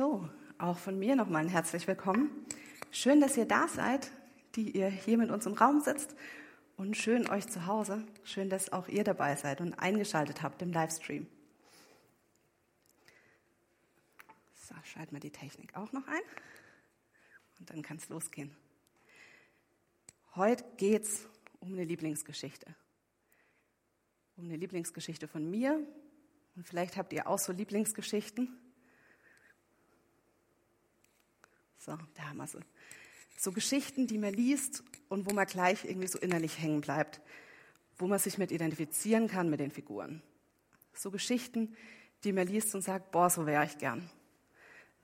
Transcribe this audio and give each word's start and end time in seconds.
So, 0.00 0.26
auch 0.56 0.78
von 0.78 0.98
mir 0.98 1.14
nochmal 1.14 1.42
ein 1.42 1.50
herzlich 1.50 1.86
willkommen. 1.86 2.30
Schön, 2.90 3.20
dass 3.20 3.36
ihr 3.36 3.44
da 3.44 3.68
seid, 3.68 4.10
die 4.54 4.70
ihr 4.70 4.88
hier 4.88 5.18
mit 5.18 5.30
uns 5.30 5.44
im 5.44 5.52
Raum 5.52 5.82
sitzt 5.82 6.16
und 6.78 6.96
schön 6.96 7.28
euch 7.28 7.46
zu 7.48 7.66
Hause. 7.66 8.06
Schön, 8.24 8.48
dass 8.48 8.72
auch 8.72 8.88
ihr 8.88 9.04
dabei 9.04 9.36
seid 9.36 9.60
und 9.60 9.74
eingeschaltet 9.74 10.40
habt 10.40 10.62
im 10.62 10.72
Livestream. 10.72 11.26
So, 14.54 14.74
schalten 14.84 15.12
wir 15.12 15.20
die 15.20 15.32
Technik 15.32 15.76
auch 15.76 15.92
noch 15.92 16.08
ein 16.08 16.22
und 17.58 17.68
dann 17.68 17.82
kann 17.82 17.98
es 17.98 18.08
losgehen. 18.08 18.56
Heute 20.34 20.64
geht 20.78 21.02
es 21.02 21.28
um 21.58 21.74
eine 21.74 21.84
Lieblingsgeschichte. 21.84 22.74
Um 24.38 24.46
eine 24.46 24.56
Lieblingsgeschichte 24.56 25.28
von 25.28 25.50
mir. 25.50 25.78
Und 26.56 26.66
vielleicht 26.66 26.96
habt 26.96 27.12
ihr 27.12 27.26
auch 27.26 27.38
so 27.38 27.52
Lieblingsgeschichten. 27.52 28.69
So, 31.80 31.96
da 32.14 32.22
haben 32.24 32.36
wir 32.36 32.46
sie. 32.46 32.60
So 33.38 33.52
Geschichten, 33.52 34.06
die 34.06 34.18
man 34.18 34.34
liest 34.34 34.84
und 35.08 35.24
wo 35.24 35.34
man 35.34 35.46
gleich 35.46 35.86
irgendwie 35.86 36.08
so 36.08 36.18
innerlich 36.18 36.58
hängen 36.58 36.82
bleibt, 36.82 37.22
wo 37.96 38.06
man 38.06 38.18
sich 38.18 38.36
mit 38.36 38.52
identifizieren 38.52 39.28
kann 39.28 39.48
mit 39.48 39.60
den 39.60 39.70
Figuren. 39.70 40.22
So 40.92 41.10
Geschichten, 41.10 41.74
die 42.22 42.34
man 42.34 42.46
liest 42.46 42.74
und 42.74 42.82
sagt, 42.82 43.12
boah, 43.12 43.30
so 43.30 43.46
wäre 43.46 43.64
ich 43.64 43.78
gern. 43.78 44.10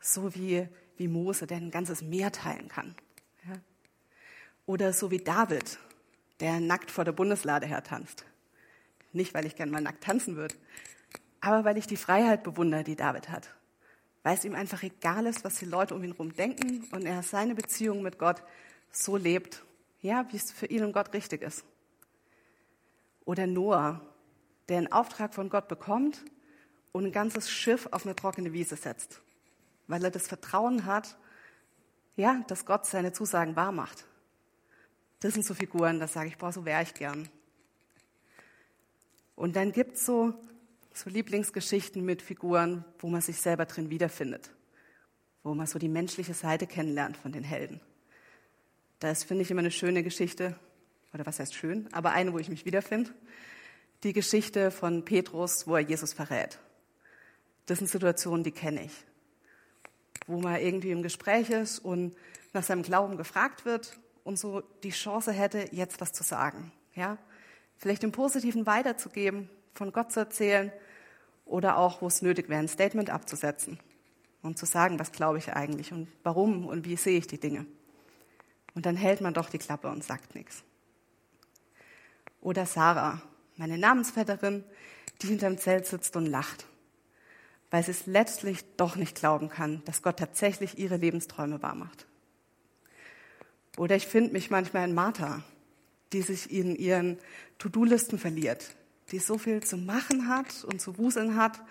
So 0.00 0.34
wie, 0.34 0.68
wie 0.98 1.08
Mose, 1.08 1.46
der 1.46 1.56
ein 1.56 1.70
ganzes 1.70 2.02
Meer 2.02 2.30
teilen 2.30 2.68
kann. 2.68 2.94
Ja? 3.48 3.58
Oder 4.66 4.92
so 4.92 5.10
wie 5.10 5.18
David, 5.18 5.78
der 6.40 6.60
nackt 6.60 6.90
vor 6.90 7.06
der 7.06 7.12
Bundeslade 7.12 7.66
hertanzt. 7.66 8.26
Nicht, 9.14 9.32
weil 9.32 9.46
ich 9.46 9.56
gern 9.56 9.70
mal 9.70 9.80
nackt 9.80 10.04
tanzen 10.04 10.36
würde, 10.36 10.54
aber 11.40 11.64
weil 11.64 11.78
ich 11.78 11.86
die 11.86 11.96
Freiheit 11.96 12.42
bewundere, 12.42 12.84
die 12.84 12.96
David 12.96 13.30
hat 13.30 13.56
weil 14.26 14.36
es 14.36 14.44
ihm 14.44 14.56
einfach 14.56 14.82
egal 14.82 15.24
ist, 15.26 15.44
was 15.44 15.54
die 15.54 15.66
Leute 15.66 15.94
um 15.94 16.02
ihn 16.02 16.10
herum 16.10 16.34
denken 16.34 16.82
und 16.90 17.06
er 17.06 17.22
seine 17.22 17.54
Beziehung 17.54 18.02
mit 18.02 18.18
Gott 18.18 18.42
so 18.90 19.16
lebt, 19.16 19.62
ja, 20.00 20.26
wie 20.32 20.36
es 20.36 20.50
für 20.50 20.66
ihn 20.66 20.82
und 20.82 20.92
Gott 20.92 21.14
richtig 21.14 21.42
ist. 21.42 21.64
Oder 23.24 23.46
Noah, 23.46 24.00
der 24.68 24.78
einen 24.78 24.90
Auftrag 24.90 25.32
von 25.32 25.48
Gott 25.48 25.68
bekommt 25.68 26.24
und 26.90 27.04
ein 27.04 27.12
ganzes 27.12 27.48
Schiff 27.48 27.86
auf 27.92 28.04
eine 28.04 28.16
trockene 28.16 28.52
Wiese 28.52 28.74
setzt, 28.74 29.20
weil 29.86 30.02
er 30.02 30.10
das 30.10 30.26
Vertrauen 30.26 30.86
hat, 30.86 31.16
ja, 32.16 32.42
dass 32.48 32.66
Gott 32.66 32.84
seine 32.84 33.12
Zusagen 33.12 33.54
wahr 33.54 33.70
macht. 33.70 34.06
Das 35.20 35.34
sind 35.34 35.46
so 35.46 35.54
Figuren, 35.54 36.00
da 36.00 36.08
sage 36.08 36.30
ich, 36.30 36.36
boah, 36.36 36.50
so 36.50 36.64
wäre 36.64 36.82
ich 36.82 36.94
gern. 36.94 37.28
Und 39.36 39.54
dann 39.54 39.70
gibt 39.70 39.94
es 39.94 40.04
so 40.04 40.34
so 40.96 41.10
Lieblingsgeschichten 41.10 42.02
mit 42.04 42.22
Figuren, 42.22 42.82
wo 43.00 43.08
man 43.08 43.20
sich 43.20 43.36
selber 43.36 43.66
drin 43.66 43.90
wiederfindet, 43.90 44.50
wo 45.42 45.54
man 45.54 45.66
so 45.66 45.78
die 45.78 45.90
menschliche 45.90 46.32
Seite 46.32 46.66
kennenlernt 46.66 47.18
von 47.18 47.32
den 47.32 47.44
Helden. 47.44 47.80
Das 48.98 49.22
finde 49.22 49.42
ich 49.42 49.50
immer 49.50 49.60
eine 49.60 49.70
schöne 49.70 50.02
Geschichte, 50.02 50.58
oder 51.12 51.26
was 51.26 51.38
heißt 51.38 51.54
schön, 51.54 51.86
aber 51.92 52.12
eine, 52.12 52.32
wo 52.32 52.38
ich 52.38 52.48
mich 52.48 52.64
wiederfinde. 52.64 53.10
Die 54.04 54.14
Geschichte 54.14 54.70
von 54.70 55.04
Petrus, 55.04 55.66
wo 55.66 55.76
er 55.76 55.82
Jesus 55.82 56.14
verrät. 56.14 56.58
Das 57.66 57.78
sind 57.78 57.88
Situationen, 57.88 58.42
die 58.42 58.52
kenne 58.52 58.84
ich. 58.84 58.92
Wo 60.26 60.40
man 60.40 60.60
irgendwie 60.60 60.92
im 60.92 61.02
Gespräch 61.02 61.50
ist 61.50 61.78
und 61.78 62.16
nach 62.54 62.62
seinem 62.62 62.82
Glauben 62.82 63.18
gefragt 63.18 63.66
wird 63.66 63.98
und 64.24 64.38
so 64.38 64.62
die 64.82 64.90
Chance 64.90 65.32
hätte, 65.32 65.68
jetzt 65.72 66.00
was 66.00 66.12
zu 66.12 66.22
sagen. 66.22 66.72
Ja? 66.94 67.18
Vielleicht 67.76 68.02
im 68.02 68.12
Positiven 68.12 68.64
weiterzugeben, 68.64 69.50
von 69.74 69.92
Gott 69.92 70.10
zu 70.10 70.20
erzählen 70.20 70.72
oder 71.46 71.78
auch, 71.78 72.02
wo 72.02 72.08
es 72.08 72.20
nötig 72.20 72.50
wäre, 72.50 72.60
ein 72.60 72.68
Statement 72.68 73.08
abzusetzen 73.08 73.78
und 74.42 74.58
zu 74.58 74.66
sagen, 74.66 74.98
was 74.98 75.12
glaube 75.12 75.38
ich 75.38 75.52
eigentlich 75.54 75.92
und 75.92 76.08
warum 76.22 76.66
und 76.66 76.84
wie 76.84 76.96
sehe 76.96 77.18
ich 77.18 77.26
die 77.26 77.40
Dinge. 77.40 77.64
Und 78.74 78.84
dann 78.84 78.96
hält 78.96 79.22
man 79.22 79.32
doch 79.32 79.48
die 79.48 79.58
Klappe 79.58 79.88
und 79.88 80.04
sagt 80.04 80.34
nichts. 80.34 80.62
Oder 82.42 82.66
Sarah, 82.66 83.22
meine 83.56 83.78
Namensvetterin, 83.78 84.64
die 85.22 85.28
hinterm 85.28 85.56
Zelt 85.56 85.86
sitzt 85.86 86.14
und 86.16 86.26
lacht, 86.26 86.66
weil 87.70 87.82
sie 87.82 87.92
es 87.92 88.06
letztlich 88.06 88.64
doch 88.76 88.96
nicht 88.96 89.16
glauben 89.16 89.48
kann, 89.48 89.82
dass 89.86 90.02
Gott 90.02 90.18
tatsächlich 90.18 90.78
ihre 90.78 90.96
Lebensträume 90.96 91.62
wahrmacht. 91.62 92.06
Oder 93.78 93.96
ich 93.96 94.06
finde 94.06 94.32
mich 94.32 94.50
manchmal 94.50 94.88
in 94.88 94.94
Martha, 94.94 95.42
die 96.12 96.22
sich 96.22 96.50
in 96.50 96.76
ihren 96.76 97.18
To-Do-Listen 97.58 98.18
verliert, 98.18 98.76
die 99.12 99.18
so 99.18 99.38
viel 99.38 99.62
zu 99.62 99.76
machen 99.76 100.28
hat 100.28 100.64
und 100.64 100.80
zu 100.80 100.98
wuseln 100.98 101.36
hat 101.36 101.62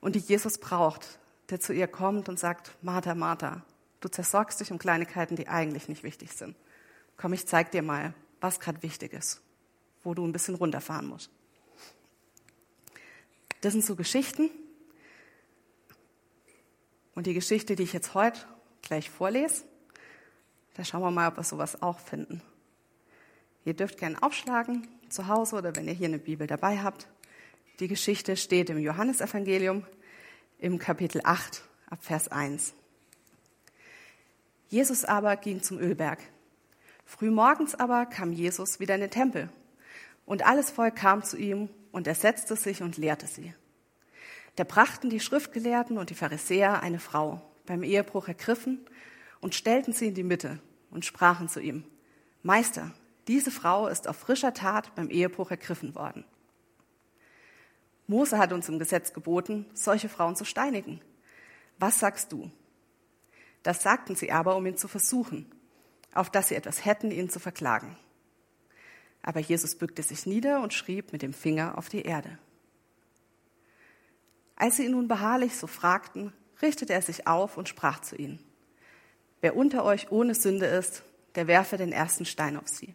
und 0.00 0.14
die 0.14 0.20
Jesus 0.20 0.58
braucht, 0.58 1.18
der 1.50 1.60
zu 1.60 1.72
ihr 1.72 1.86
kommt 1.86 2.28
und 2.28 2.38
sagt, 2.38 2.76
Martha, 2.82 3.14
Martha, 3.14 3.62
du 4.00 4.08
zersorgst 4.08 4.60
dich 4.60 4.70
um 4.70 4.78
Kleinigkeiten, 4.78 5.36
die 5.36 5.48
eigentlich 5.48 5.88
nicht 5.88 6.02
wichtig 6.02 6.32
sind. 6.32 6.56
Komm, 7.16 7.32
ich 7.32 7.46
zeig 7.46 7.70
dir 7.72 7.82
mal, 7.82 8.14
was 8.40 8.60
gerade 8.60 8.82
wichtig 8.82 9.12
ist, 9.12 9.40
wo 10.04 10.14
du 10.14 10.24
ein 10.24 10.32
bisschen 10.32 10.54
runterfahren 10.54 11.06
musst. 11.06 11.30
Das 13.60 13.72
sind 13.72 13.84
so 13.84 13.96
Geschichten. 13.96 14.50
Und 17.14 17.26
die 17.26 17.34
Geschichte, 17.34 17.74
die 17.74 17.82
ich 17.82 17.92
jetzt 17.92 18.14
heute 18.14 18.40
gleich 18.82 19.10
vorlese, 19.10 19.64
da 20.74 20.84
schauen 20.84 21.00
wir 21.00 21.10
mal, 21.10 21.28
ob 21.28 21.36
wir 21.38 21.42
sowas 21.42 21.82
auch 21.82 21.98
finden. 21.98 22.40
Ihr 23.64 23.74
dürft 23.74 23.98
gerne 23.98 24.22
aufschlagen 24.22 24.86
zu 25.10 25.28
Hause 25.28 25.56
oder 25.56 25.74
wenn 25.76 25.88
ihr 25.88 25.94
hier 25.94 26.08
eine 26.08 26.18
Bibel 26.18 26.46
dabei 26.46 26.78
habt. 26.78 27.08
Die 27.80 27.88
Geschichte 27.88 28.36
steht 28.36 28.70
im 28.70 28.78
Johannesevangelium 28.78 29.84
im 30.58 30.78
Kapitel 30.78 31.20
8 31.24 31.62
ab 31.90 31.98
Vers 32.02 32.28
1. 32.28 32.74
Jesus 34.68 35.04
aber 35.04 35.36
ging 35.36 35.62
zum 35.62 35.78
Ölberg. 35.78 36.18
Frühmorgens 37.04 37.74
aber 37.74 38.06
kam 38.06 38.32
Jesus 38.32 38.80
wieder 38.80 38.94
in 38.94 39.00
den 39.00 39.10
Tempel 39.10 39.48
und 40.26 40.44
alles 40.46 40.70
Volk 40.70 40.96
kam 40.96 41.22
zu 41.22 41.38
ihm 41.38 41.70
und 41.90 42.06
er 42.06 42.14
setzte 42.14 42.54
sich 42.54 42.82
und 42.82 42.98
lehrte 42.98 43.26
sie. 43.26 43.54
Da 44.56 44.64
brachten 44.64 45.08
die 45.08 45.20
Schriftgelehrten 45.20 45.98
und 45.98 46.10
die 46.10 46.14
Pharisäer 46.14 46.82
eine 46.82 46.98
Frau 46.98 47.40
beim 47.64 47.82
Ehebruch 47.82 48.28
ergriffen 48.28 48.80
und 49.40 49.54
stellten 49.54 49.92
sie 49.92 50.08
in 50.08 50.14
die 50.14 50.22
Mitte 50.22 50.58
und 50.90 51.04
sprachen 51.04 51.48
zu 51.48 51.60
ihm, 51.60 51.84
Meister, 52.42 52.92
diese 53.28 53.50
Frau 53.50 53.86
ist 53.86 54.08
auf 54.08 54.16
frischer 54.16 54.54
Tat 54.54 54.94
beim 54.94 55.10
Ehebruch 55.10 55.50
ergriffen 55.50 55.94
worden. 55.94 56.24
Mose 58.06 58.38
hat 58.38 58.54
uns 58.54 58.70
im 58.70 58.78
Gesetz 58.78 59.12
geboten, 59.12 59.66
solche 59.74 60.08
Frauen 60.08 60.34
zu 60.34 60.46
steinigen. 60.46 61.02
Was 61.78 62.00
sagst 62.00 62.32
du? 62.32 62.50
Das 63.62 63.82
sagten 63.82 64.16
sie 64.16 64.32
aber, 64.32 64.56
um 64.56 64.64
ihn 64.64 64.78
zu 64.78 64.88
versuchen, 64.88 65.52
auf 66.14 66.30
dass 66.30 66.48
sie 66.48 66.54
etwas 66.54 66.86
hätten, 66.86 67.10
ihn 67.10 67.28
zu 67.28 67.38
verklagen. 67.38 67.98
Aber 69.20 69.40
Jesus 69.40 69.76
bückte 69.76 70.02
sich 70.02 70.24
nieder 70.24 70.62
und 70.62 70.72
schrieb 70.72 71.12
mit 71.12 71.20
dem 71.20 71.34
Finger 71.34 71.76
auf 71.76 71.90
die 71.90 72.02
Erde. 72.02 72.38
Als 74.56 74.76
sie 74.76 74.86
ihn 74.86 74.92
nun 74.92 75.06
beharrlich 75.06 75.54
so 75.54 75.66
fragten, 75.66 76.32
richtete 76.62 76.94
er 76.94 77.02
sich 77.02 77.26
auf 77.26 77.58
und 77.58 77.68
sprach 77.68 78.00
zu 78.00 78.16
ihnen. 78.16 78.42
Wer 79.42 79.54
unter 79.54 79.84
euch 79.84 80.10
ohne 80.10 80.34
Sünde 80.34 80.66
ist, 80.66 81.02
der 81.34 81.46
werfe 81.46 81.76
den 81.76 81.92
ersten 81.92 82.24
Stein 82.24 82.56
auf 82.56 82.68
sie. 82.68 82.94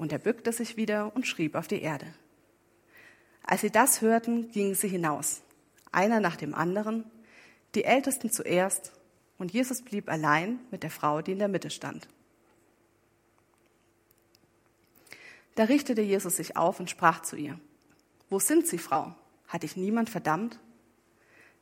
Und 0.00 0.12
er 0.12 0.18
bückte 0.18 0.50
sich 0.50 0.78
wieder 0.78 1.14
und 1.14 1.26
schrieb 1.26 1.54
auf 1.54 1.68
die 1.68 1.82
Erde. 1.82 2.06
Als 3.42 3.60
sie 3.60 3.70
das 3.70 4.00
hörten, 4.00 4.50
gingen 4.50 4.74
sie 4.74 4.88
hinaus, 4.88 5.42
einer 5.92 6.20
nach 6.20 6.36
dem 6.36 6.54
anderen, 6.54 7.04
die 7.74 7.84
Ältesten 7.84 8.30
zuerst, 8.30 8.92
und 9.36 9.52
Jesus 9.52 9.82
blieb 9.82 10.08
allein 10.08 10.58
mit 10.70 10.84
der 10.84 10.90
Frau, 10.90 11.20
die 11.20 11.32
in 11.32 11.38
der 11.38 11.48
Mitte 11.48 11.68
stand. 11.68 12.08
Da 15.54 15.64
richtete 15.64 16.00
Jesus 16.00 16.36
sich 16.36 16.56
auf 16.56 16.80
und 16.80 16.88
sprach 16.88 17.20
zu 17.20 17.36
ihr, 17.36 17.60
Wo 18.30 18.38
sind 18.38 18.66
Sie, 18.66 18.78
Frau? 18.78 19.14
Hat 19.48 19.64
dich 19.64 19.76
niemand 19.76 20.08
verdammt? 20.08 20.58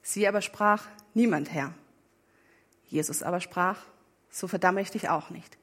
Sie 0.00 0.28
aber 0.28 0.42
sprach, 0.42 0.86
Niemand, 1.12 1.50
Herr. 1.50 1.74
Jesus 2.86 3.24
aber 3.24 3.40
sprach, 3.40 3.80
So 4.30 4.46
verdamme 4.46 4.80
ich 4.80 4.92
dich 4.92 5.08
auch 5.08 5.30
nicht. 5.30 5.57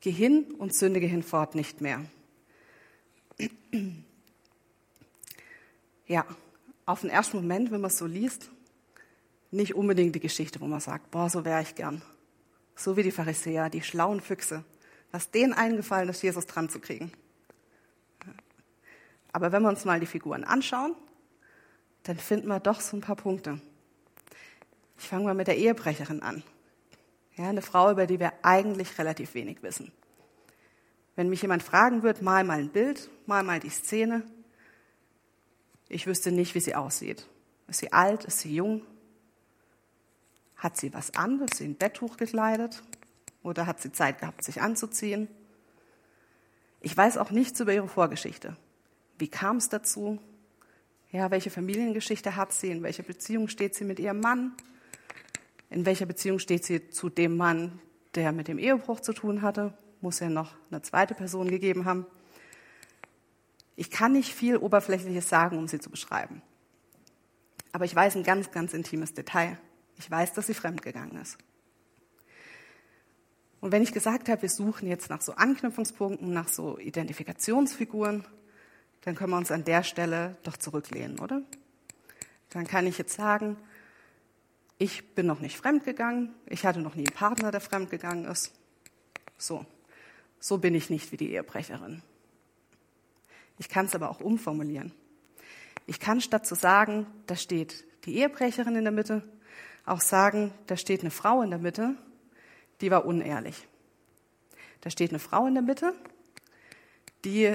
Geh 0.00 0.10
hin 0.10 0.54
und 0.58 0.74
sündige 0.74 1.06
hinfort 1.06 1.54
nicht 1.54 1.80
mehr. 1.80 2.04
Ja, 6.06 6.26
auf 6.86 7.00
den 7.00 7.10
ersten 7.10 7.38
Moment, 7.38 7.70
wenn 7.70 7.80
man 7.80 7.90
es 7.90 7.98
so 7.98 8.06
liest, 8.06 8.50
nicht 9.50 9.74
unbedingt 9.74 10.14
die 10.14 10.20
Geschichte, 10.20 10.60
wo 10.60 10.66
man 10.66 10.80
sagt, 10.80 11.10
boah, 11.10 11.30
so 11.30 11.44
wäre 11.44 11.62
ich 11.62 11.74
gern. 11.74 12.02
So 12.76 12.96
wie 12.96 13.02
die 13.02 13.10
Pharisäer, 13.10 13.70
die 13.70 13.82
schlauen 13.82 14.20
Füchse. 14.20 14.64
Was 15.12 15.30
denen 15.30 15.52
eingefallen 15.52 16.08
ist, 16.08 16.22
Jesus 16.22 16.46
dran 16.46 16.68
zu 16.68 16.80
kriegen. 16.80 17.12
Aber 19.32 19.52
wenn 19.52 19.62
wir 19.62 19.68
uns 19.68 19.84
mal 19.84 20.00
die 20.00 20.06
Figuren 20.06 20.44
anschauen, 20.44 20.94
dann 22.02 22.18
finden 22.18 22.48
wir 22.48 22.60
doch 22.60 22.80
so 22.80 22.96
ein 22.96 23.00
paar 23.00 23.16
Punkte. 23.16 23.60
Ich 24.98 25.08
fange 25.08 25.24
mal 25.24 25.34
mit 25.34 25.46
der 25.46 25.56
Ehebrecherin 25.56 26.22
an. 26.22 26.42
Ja, 27.36 27.48
eine 27.48 27.62
Frau, 27.62 27.90
über 27.90 28.06
die 28.06 28.20
wir 28.20 28.32
eigentlich 28.42 28.98
relativ 28.98 29.34
wenig 29.34 29.62
wissen. 29.62 29.92
Wenn 31.16 31.28
mich 31.28 31.42
jemand 31.42 31.62
fragen 31.62 32.02
wird, 32.02 32.22
mal 32.22 32.44
mal 32.44 32.58
ein 32.58 32.70
Bild, 32.70 33.10
mal 33.26 33.42
mal 33.42 33.60
die 33.60 33.70
Szene, 33.70 34.22
ich 35.88 36.06
wüsste 36.06 36.32
nicht, 36.32 36.54
wie 36.54 36.60
sie 36.60 36.74
aussieht. 36.74 37.26
Ist 37.68 37.80
sie 37.80 37.92
alt? 37.92 38.24
Ist 38.24 38.40
sie 38.40 38.54
jung? 38.54 38.82
Hat 40.56 40.76
sie 40.76 40.92
was 40.94 41.14
an? 41.14 41.40
Ist 41.42 41.56
sie 41.56 41.64
ein 41.64 41.76
Betttuch 41.76 42.16
gekleidet? 42.16 42.82
Oder 43.42 43.66
hat 43.66 43.80
sie 43.80 43.92
Zeit 43.92 44.20
gehabt, 44.20 44.42
sich 44.42 44.62
anzuziehen? 44.62 45.28
Ich 46.80 46.96
weiß 46.96 47.18
auch 47.18 47.30
nichts 47.30 47.60
über 47.60 47.72
ihre 47.72 47.88
Vorgeschichte. 47.88 48.56
Wie 49.18 49.28
kam 49.28 49.58
es 49.58 49.68
dazu? 49.68 50.20
Ja, 51.12 51.30
welche 51.30 51.50
Familiengeschichte 51.50 52.34
hat 52.36 52.52
sie? 52.52 52.70
In 52.70 52.82
welcher 52.82 53.02
Beziehung 53.04 53.48
steht 53.48 53.74
sie 53.74 53.84
mit 53.84 54.00
ihrem 54.00 54.20
Mann? 54.20 54.52
In 55.74 55.86
welcher 55.86 56.06
Beziehung 56.06 56.38
steht 56.38 56.64
sie 56.64 56.88
zu 56.90 57.08
dem 57.08 57.36
Mann, 57.36 57.80
der 58.14 58.30
mit 58.30 58.46
dem 58.46 58.58
Ehebruch 58.58 59.00
zu 59.00 59.12
tun 59.12 59.42
hatte? 59.42 59.76
Muss 60.00 60.20
ja 60.20 60.28
noch 60.28 60.54
eine 60.70 60.82
zweite 60.82 61.16
Person 61.16 61.50
gegeben 61.50 61.84
haben. 61.84 62.06
Ich 63.74 63.90
kann 63.90 64.12
nicht 64.12 64.32
viel 64.32 64.56
Oberflächliches 64.56 65.28
sagen, 65.28 65.58
um 65.58 65.66
sie 65.66 65.80
zu 65.80 65.90
beschreiben. 65.90 66.42
Aber 67.72 67.86
ich 67.86 67.92
weiß 67.92 68.14
ein 68.14 68.22
ganz, 68.22 68.52
ganz 68.52 68.72
intimes 68.72 69.14
Detail. 69.14 69.58
Ich 69.98 70.08
weiß, 70.08 70.32
dass 70.34 70.46
sie 70.46 70.54
fremdgegangen 70.54 71.20
ist. 71.20 71.38
Und 73.60 73.72
wenn 73.72 73.82
ich 73.82 73.90
gesagt 73.90 74.28
habe, 74.28 74.42
wir 74.42 74.50
suchen 74.50 74.86
jetzt 74.86 75.10
nach 75.10 75.22
so 75.22 75.32
Anknüpfungspunkten, 75.32 76.32
nach 76.32 76.46
so 76.46 76.78
Identifikationsfiguren, 76.78 78.24
dann 79.00 79.16
können 79.16 79.32
wir 79.32 79.38
uns 79.38 79.50
an 79.50 79.64
der 79.64 79.82
Stelle 79.82 80.36
doch 80.44 80.56
zurücklehnen, 80.56 81.18
oder? 81.18 81.42
Dann 82.50 82.64
kann 82.64 82.86
ich 82.86 82.96
jetzt 82.96 83.16
sagen, 83.16 83.56
ich 84.78 85.14
bin 85.14 85.26
noch 85.26 85.40
nicht 85.40 85.56
fremdgegangen, 85.56 86.34
ich 86.46 86.66
hatte 86.66 86.80
noch 86.80 86.94
nie 86.94 87.06
einen 87.06 87.16
Partner, 87.16 87.50
der 87.50 87.60
fremdgegangen 87.60 88.24
ist. 88.26 88.52
So, 89.38 89.64
so 90.40 90.58
bin 90.58 90.74
ich 90.74 90.90
nicht 90.90 91.12
wie 91.12 91.16
die 91.16 91.32
Ehebrecherin. 91.32 92.02
Ich 93.58 93.68
kann 93.68 93.86
es 93.86 93.94
aber 93.94 94.10
auch 94.10 94.20
umformulieren. 94.20 94.92
Ich 95.86 96.00
kann 96.00 96.20
statt 96.20 96.46
zu 96.46 96.54
sagen, 96.54 97.06
da 97.26 97.36
steht 97.36 97.84
die 98.04 98.16
Ehebrecherin 98.16 98.76
in 98.76 98.84
der 98.84 98.92
Mitte, 98.92 99.22
auch 99.86 100.00
sagen, 100.00 100.52
da 100.66 100.76
steht 100.76 101.00
eine 101.00 101.10
Frau 101.10 101.42
in 101.42 101.50
der 101.50 101.58
Mitte, 101.58 101.94
die 102.80 102.90
war 102.90 103.04
unehrlich. 103.04 103.68
Da 104.80 104.90
steht 104.90 105.10
eine 105.10 105.18
Frau 105.18 105.46
in 105.46 105.54
der 105.54 105.62
Mitte, 105.62 105.94
die 107.24 107.54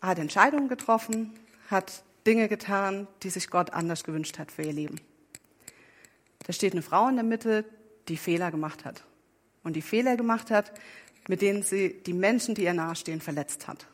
hat 0.00 0.18
Entscheidungen 0.18 0.68
getroffen, 0.68 1.32
hat 1.70 2.04
Dinge 2.26 2.48
getan, 2.48 3.08
die 3.22 3.30
sich 3.30 3.48
Gott 3.48 3.72
anders 3.72 4.04
gewünscht 4.04 4.38
hat 4.38 4.52
für 4.52 4.62
ihr 4.62 4.72
Leben. 4.72 5.00
Da 6.48 6.54
steht 6.54 6.72
eine 6.72 6.80
Frau 6.80 7.08
in 7.08 7.16
der 7.16 7.24
Mitte, 7.24 7.66
die 8.08 8.16
Fehler 8.16 8.50
gemacht 8.50 8.86
hat. 8.86 9.04
Und 9.64 9.76
die 9.76 9.82
Fehler 9.82 10.16
gemacht 10.16 10.50
hat, 10.50 10.72
mit 11.28 11.42
denen 11.42 11.62
sie 11.62 12.02
die 12.02 12.14
Menschen, 12.14 12.54
die 12.54 12.64
ihr 12.64 12.72
nahestehen, 12.72 13.20
verletzt 13.20 13.68
hat. 13.68 13.86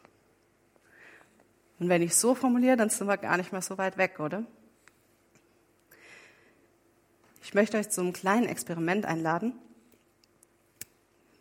Und 1.80 1.88
wenn 1.88 2.00
ich 2.00 2.14
so 2.14 2.36
formuliere, 2.36 2.76
dann 2.76 2.90
sind 2.90 3.08
wir 3.08 3.16
gar 3.16 3.38
nicht 3.38 3.50
mehr 3.50 3.60
so 3.60 3.76
weit 3.76 3.98
weg, 3.98 4.20
oder? 4.20 4.44
Ich 7.42 7.54
möchte 7.54 7.76
euch 7.76 7.90
zu 7.90 8.02
einem 8.02 8.12
kleinen 8.12 8.46
Experiment 8.46 9.04
einladen. 9.04 9.58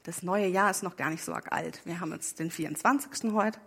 Das 0.02 0.24
neue 0.24 0.48
Jahr 0.48 0.72
ist 0.72 0.82
noch 0.82 0.96
gar 0.96 1.12
nicht 1.12 1.24
so 1.24 1.32
arg 1.32 1.52
alt. 1.52 1.80
Wir 1.86 2.00
haben 2.00 2.12
jetzt 2.12 2.40
den 2.40 2.50
24. 2.50 3.32
heute. 3.34 3.60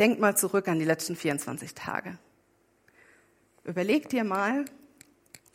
Denkt 0.00 0.18
mal 0.18 0.36
zurück 0.36 0.66
an 0.66 0.80
die 0.80 0.84
letzten 0.84 1.14
24 1.14 1.72
Tage. 1.76 2.18
Überleg 3.62 4.08
dir 4.08 4.24
mal, 4.24 4.64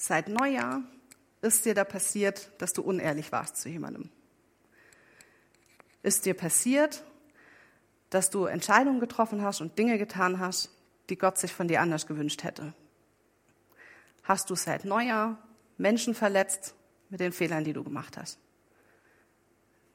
seit 0.01 0.29
Neujahr 0.29 0.81
ist 1.41 1.65
dir 1.65 1.75
da 1.75 1.83
passiert, 1.83 2.51
dass 2.57 2.73
du 2.73 2.81
unehrlich 2.81 3.31
warst 3.31 3.57
zu 3.57 3.69
jemandem? 3.69 4.09
Ist 6.01 6.25
dir 6.25 6.33
passiert, 6.33 7.03
dass 8.09 8.29
du 8.29 8.45
Entscheidungen 8.45 8.99
getroffen 8.99 9.43
hast 9.43 9.61
und 9.61 9.77
Dinge 9.77 9.97
getan 9.97 10.39
hast, 10.39 10.71
die 11.09 11.17
Gott 11.17 11.37
sich 11.37 11.53
von 11.53 11.67
dir 11.67 11.81
anders 11.81 12.07
gewünscht 12.07 12.43
hätte? 12.43 12.73
Hast 14.23 14.49
du 14.49 14.55
seit 14.55 14.85
Neujahr 14.85 15.37
Menschen 15.77 16.15
verletzt 16.15 16.73
mit 17.09 17.19
den 17.19 17.31
Fehlern, 17.31 17.63
die 17.63 17.73
du 17.73 17.83
gemacht 17.83 18.17
hast? 18.17 18.39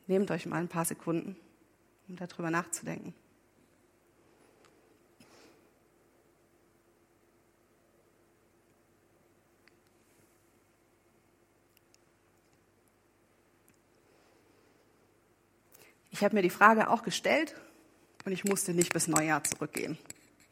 Nehmt 0.07 0.31
euch 0.31 0.47
mal 0.47 0.61
ein 0.61 0.69
paar 0.69 0.85
Sekunden, 0.85 1.37
um 2.09 2.17
darüber 2.17 2.51
nachzudenken. 2.51 3.13
Ich 16.17 16.25
habe 16.25 16.35
mir 16.35 16.41
die 16.41 16.49
Frage 16.49 16.89
auch 16.89 17.03
gestellt 17.03 17.55
und 18.25 18.33
ich 18.33 18.43
musste 18.43 18.73
nicht 18.73 18.95
bis 18.95 19.07
Neujahr 19.07 19.45
zurückgehen. 19.45 19.99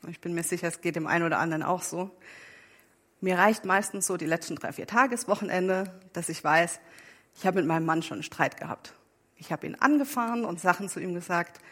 Ich 0.08 0.20
bin 0.20 0.34
mir 0.34 0.42
sicher, 0.42 0.68
es 0.68 0.82
geht 0.82 0.94
dem 0.94 1.06
einen 1.06 1.24
oder 1.24 1.38
anderen 1.38 1.62
auch 1.62 1.80
so. 1.80 2.10
Mir 3.22 3.38
reicht 3.38 3.64
meistens 3.64 4.06
so 4.06 4.18
die 4.18 4.26
letzten 4.26 4.56
drei, 4.56 4.74
vier 4.74 4.86
Tageswochenende, 4.86 5.98
dass 6.12 6.28
ich 6.28 6.44
weiß, 6.44 6.80
ich 7.38 7.46
habe 7.46 7.60
mit 7.60 7.66
meinem 7.66 7.86
Mann 7.86 8.02
schon 8.02 8.16
einen 8.16 8.24
Streit 8.24 8.58
gehabt. 8.58 8.92
Ich 9.38 9.52
habe 9.52 9.66
ihn 9.66 9.74
angefahren 9.76 10.44
und 10.44 10.60
Sachen 10.60 10.90
zu 10.90 11.00
ihm 11.00 11.14
gesagt, 11.14 11.62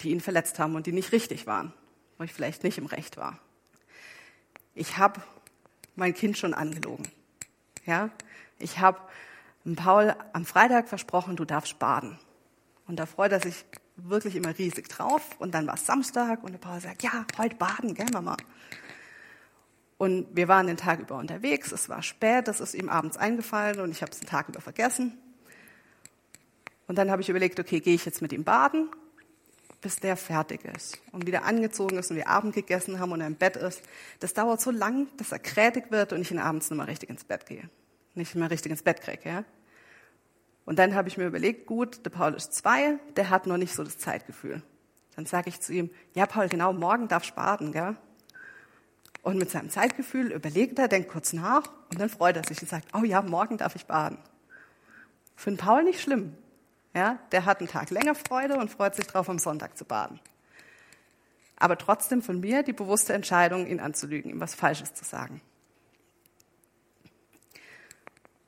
die 0.00 0.10
ihn 0.10 0.20
verletzt 0.20 0.58
haben 0.58 0.74
und 0.74 0.88
die 0.88 0.92
nicht 0.92 1.12
richtig 1.12 1.46
waren, 1.46 1.72
wo 2.18 2.24
ich 2.24 2.32
vielleicht 2.32 2.64
nicht 2.64 2.78
im 2.78 2.86
Recht 2.86 3.16
war. 3.16 3.38
Ich 4.74 4.98
habe 4.98 5.22
mein 5.94 6.14
Kind 6.14 6.36
schon 6.36 6.52
angelogen. 6.52 7.06
Ja? 7.84 8.10
Ich 8.58 8.80
habe 8.80 8.98
Paul 9.76 10.16
am 10.32 10.44
Freitag 10.44 10.88
versprochen, 10.88 11.36
du 11.36 11.44
darfst 11.44 11.78
baden. 11.78 12.18
Und 12.86 12.96
da 12.96 13.06
freut 13.06 13.32
er 13.32 13.40
sich 13.40 13.64
wirklich 13.96 14.36
immer 14.36 14.56
riesig 14.56 14.88
drauf. 14.88 15.22
Und 15.38 15.54
dann 15.54 15.66
war 15.66 15.74
es 15.74 15.86
Samstag 15.86 16.42
und 16.42 16.52
der 16.52 16.58
Paul 16.58 16.80
sagt, 16.80 17.02
ja, 17.02 17.26
heute 17.38 17.56
baden, 17.56 17.94
gell, 17.94 18.06
Mama? 18.12 18.36
Und 19.98 20.28
wir 20.34 20.48
waren 20.48 20.66
den 20.66 20.76
Tag 20.76 21.00
über 21.00 21.16
unterwegs, 21.16 21.72
es 21.72 21.88
war 21.88 22.02
spät, 22.02 22.48
das 22.48 22.60
ist 22.60 22.74
ihm 22.74 22.90
abends 22.90 23.16
eingefallen 23.16 23.80
und 23.80 23.90
ich 23.90 24.02
habe 24.02 24.12
es 24.12 24.18
den 24.18 24.28
Tag 24.28 24.48
über 24.48 24.60
vergessen. 24.60 25.16
Und 26.86 26.98
dann 26.98 27.10
habe 27.10 27.22
ich 27.22 27.30
überlegt, 27.30 27.58
okay, 27.58 27.80
gehe 27.80 27.94
ich 27.94 28.04
jetzt 28.04 28.20
mit 28.20 28.32
ihm 28.32 28.44
baden, 28.44 28.90
bis 29.80 29.96
der 29.96 30.16
fertig 30.16 30.64
ist 30.66 30.98
und 31.12 31.26
wieder 31.26 31.44
angezogen 31.44 31.96
ist 31.96 32.10
und 32.10 32.16
wir 32.16 32.28
Abend 32.28 32.54
gegessen 32.54 33.00
haben 33.00 33.12
und 33.12 33.22
er 33.22 33.26
im 33.26 33.36
Bett 33.36 33.56
ist. 33.56 33.82
Das 34.20 34.34
dauert 34.34 34.60
so 34.60 34.70
lang, 34.70 35.08
dass 35.16 35.32
er 35.32 35.38
krätig 35.38 35.90
wird 35.90 36.12
und 36.12 36.20
ich 36.20 36.30
ihn 36.30 36.38
abends 36.38 36.70
nicht 36.70 36.76
mehr 36.76 36.88
richtig 36.88 37.08
ins 37.08 37.24
Bett 37.24 37.46
gehe. 37.46 37.70
Nicht 38.14 38.34
mehr 38.34 38.50
richtig 38.50 38.72
ins 38.72 38.82
Bett 38.82 39.00
kriege, 39.00 39.28
ja? 39.28 39.44
Und 40.66 40.78
dann 40.78 40.94
habe 40.94 41.08
ich 41.08 41.16
mir 41.16 41.26
überlegt, 41.26 41.66
gut, 41.66 42.04
der 42.04 42.10
Paul 42.10 42.34
ist 42.34 42.52
zwei, 42.52 42.98
der 43.16 43.30
hat 43.30 43.46
noch 43.46 43.56
nicht 43.56 43.72
so 43.72 43.84
das 43.84 43.98
Zeitgefühl. 43.98 44.62
Dann 45.14 45.24
sage 45.24 45.48
ich 45.48 45.60
zu 45.60 45.72
ihm, 45.72 45.90
ja 46.12 46.26
Paul, 46.26 46.48
genau, 46.48 46.72
morgen 46.72 47.08
darf 47.08 47.32
baden, 47.32 47.72
gell? 47.72 47.96
Und 49.22 49.38
mit 49.38 49.50
seinem 49.50 49.70
Zeitgefühl 49.70 50.32
überlegt 50.32 50.78
er, 50.78 50.88
denkt 50.88 51.08
kurz 51.08 51.32
nach 51.32 51.64
und 51.90 52.00
dann 52.00 52.08
freut 52.08 52.36
er 52.36 52.44
sich 52.44 52.60
und 52.60 52.68
sagt, 52.68 52.88
oh 52.94 53.04
ja, 53.04 53.22
morgen 53.22 53.56
darf 53.56 53.74
ich 53.74 53.86
baden. 53.86 54.18
Für 55.36 55.50
den 55.50 55.56
Paul 55.56 55.84
nicht 55.84 56.00
schlimm. 56.00 56.36
Ja, 56.94 57.18
der 57.30 57.44
hat 57.44 57.60
einen 57.60 57.68
Tag 57.68 57.90
länger 57.90 58.14
Freude 58.14 58.56
und 58.56 58.70
freut 58.70 58.94
sich 58.94 59.06
drauf, 59.06 59.28
am 59.28 59.38
Sonntag 59.38 59.76
zu 59.76 59.84
baden. 59.84 60.20
Aber 61.56 61.78
trotzdem 61.78 62.22
von 62.22 62.40
mir 62.40 62.62
die 62.62 62.72
bewusste 62.72 63.12
Entscheidung, 63.12 63.66
ihn 63.66 63.80
anzulügen, 63.80 64.30
ihm 64.30 64.40
was 64.40 64.54
Falsches 64.54 64.94
zu 64.94 65.04
sagen. 65.04 65.40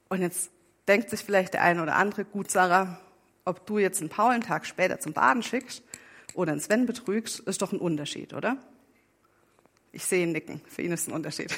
Und 0.09 0.23
jetzt 0.23 0.51
denkt 0.88 1.11
sich 1.11 1.21
vielleicht 1.23 1.54
der 1.54 1.62
eine 1.62 1.83
oder 1.83 1.97
andere, 1.97 2.25
gut, 2.25 2.50
Sarah, 2.50 2.99
ob 3.45 3.66
du 3.66 3.78
jetzt 3.78 4.00
einen 4.00 4.09
Paul 4.09 4.33
einen 4.33 4.42
Tag 4.42 4.66
später 4.66 4.99
zum 4.99 5.12
Baden 5.12 5.42
schickst 5.42 5.83
oder 6.35 6.52
einen 6.52 6.61
Sven 6.61 6.87
betrügst, 6.87 7.40
ist 7.40 7.62
doch 7.62 7.73
ein 7.73 7.78
Unterschied, 7.78 8.33
oder? 8.33 8.57
Ich 9.92 10.04
sehe 10.04 10.23
ihn 10.23 10.33
nicken. 10.33 10.61
Für 10.66 10.83
ihn 10.83 10.92
ist 10.92 11.09
ein 11.09 11.12
Unterschied. 11.12 11.54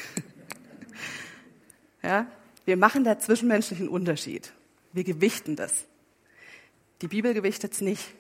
ja? 2.02 2.26
Wir 2.64 2.76
machen 2.76 3.04
da 3.04 3.18
zwischenmenschlichen 3.18 3.88
Unterschied. 3.88 4.52
Wir 4.92 5.04
gewichten 5.04 5.56
das. 5.56 5.86
Die 7.02 7.08
Bibel 7.08 7.34
gewichtet 7.34 7.72
es 7.72 7.80
nicht. 7.80 8.14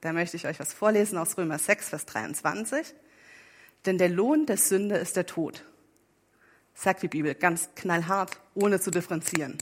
Da 0.00 0.12
möchte 0.12 0.36
ich 0.36 0.46
euch 0.46 0.58
was 0.58 0.72
vorlesen 0.72 1.18
aus 1.18 1.38
Römer 1.38 1.58
6, 1.58 1.90
Vers 1.90 2.06
23. 2.06 2.94
Denn 3.86 3.98
der 3.98 4.08
Lohn 4.08 4.46
der 4.46 4.56
Sünde 4.56 4.96
ist 4.96 5.16
der 5.16 5.26
Tod. 5.26 5.64
Sagt 6.74 7.02
die 7.02 7.08
Bibel 7.08 7.34
ganz 7.34 7.68
knallhart, 7.76 8.40
ohne 8.54 8.80
zu 8.80 8.90
differenzieren 8.90 9.58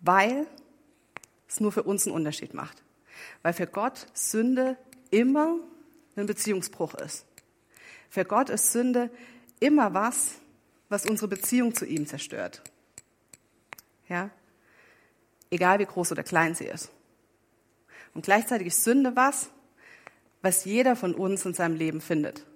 weil 0.00 0.46
es 1.48 1.60
nur 1.60 1.72
für 1.72 1.82
uns 1.82 2.06
einen 2.06 2.14
Unterschied 2.16 2.54
macht. 2.54 2.82
Weil 3.42 3.52
für 3.52 3.66
Gott 3.66 4.06
Sünde 4.14 4.76
immer 5.10 5.58
ein 6.16 6.26
Beziehungsbruch 6.26 6.94
ist. 6.94 7.26
Für 8.08 8.24
Gott 8.24 8.50
ist 8.50 8.72
Sünde 8.72 9.10
immer 9.60 9.94
was, 9.94 10.36
was 10.88 11.06
unsere 11.06 11.28
Beziehung 11.28 11.74
zu 11.74 11.84
ihm 11.84 12.06
zerstört. 12.06 12.62
Ja? 14.08 14.30
Egal 15.50 15.78
wie 15.78 15.86
groß 15.86 16.12
oder 16.12 16.22
klein 16.22 16.54
sie 16.54 16.66
ist. 16.66 16.90
Und 18.14 18.24
gleichzeitig 18.24 18.68
ist 18.68 18.84
Sünde 18.84 19.16
was, 19.16 19.50
was 20.42 20.64
jeder 20.64 20.96
von 20.96 21.14
uns 21.14 21.44
in 21.44 21.54
seinem 21.54 21.76
Leben 21.76 22.00
findet. 22.00 22.46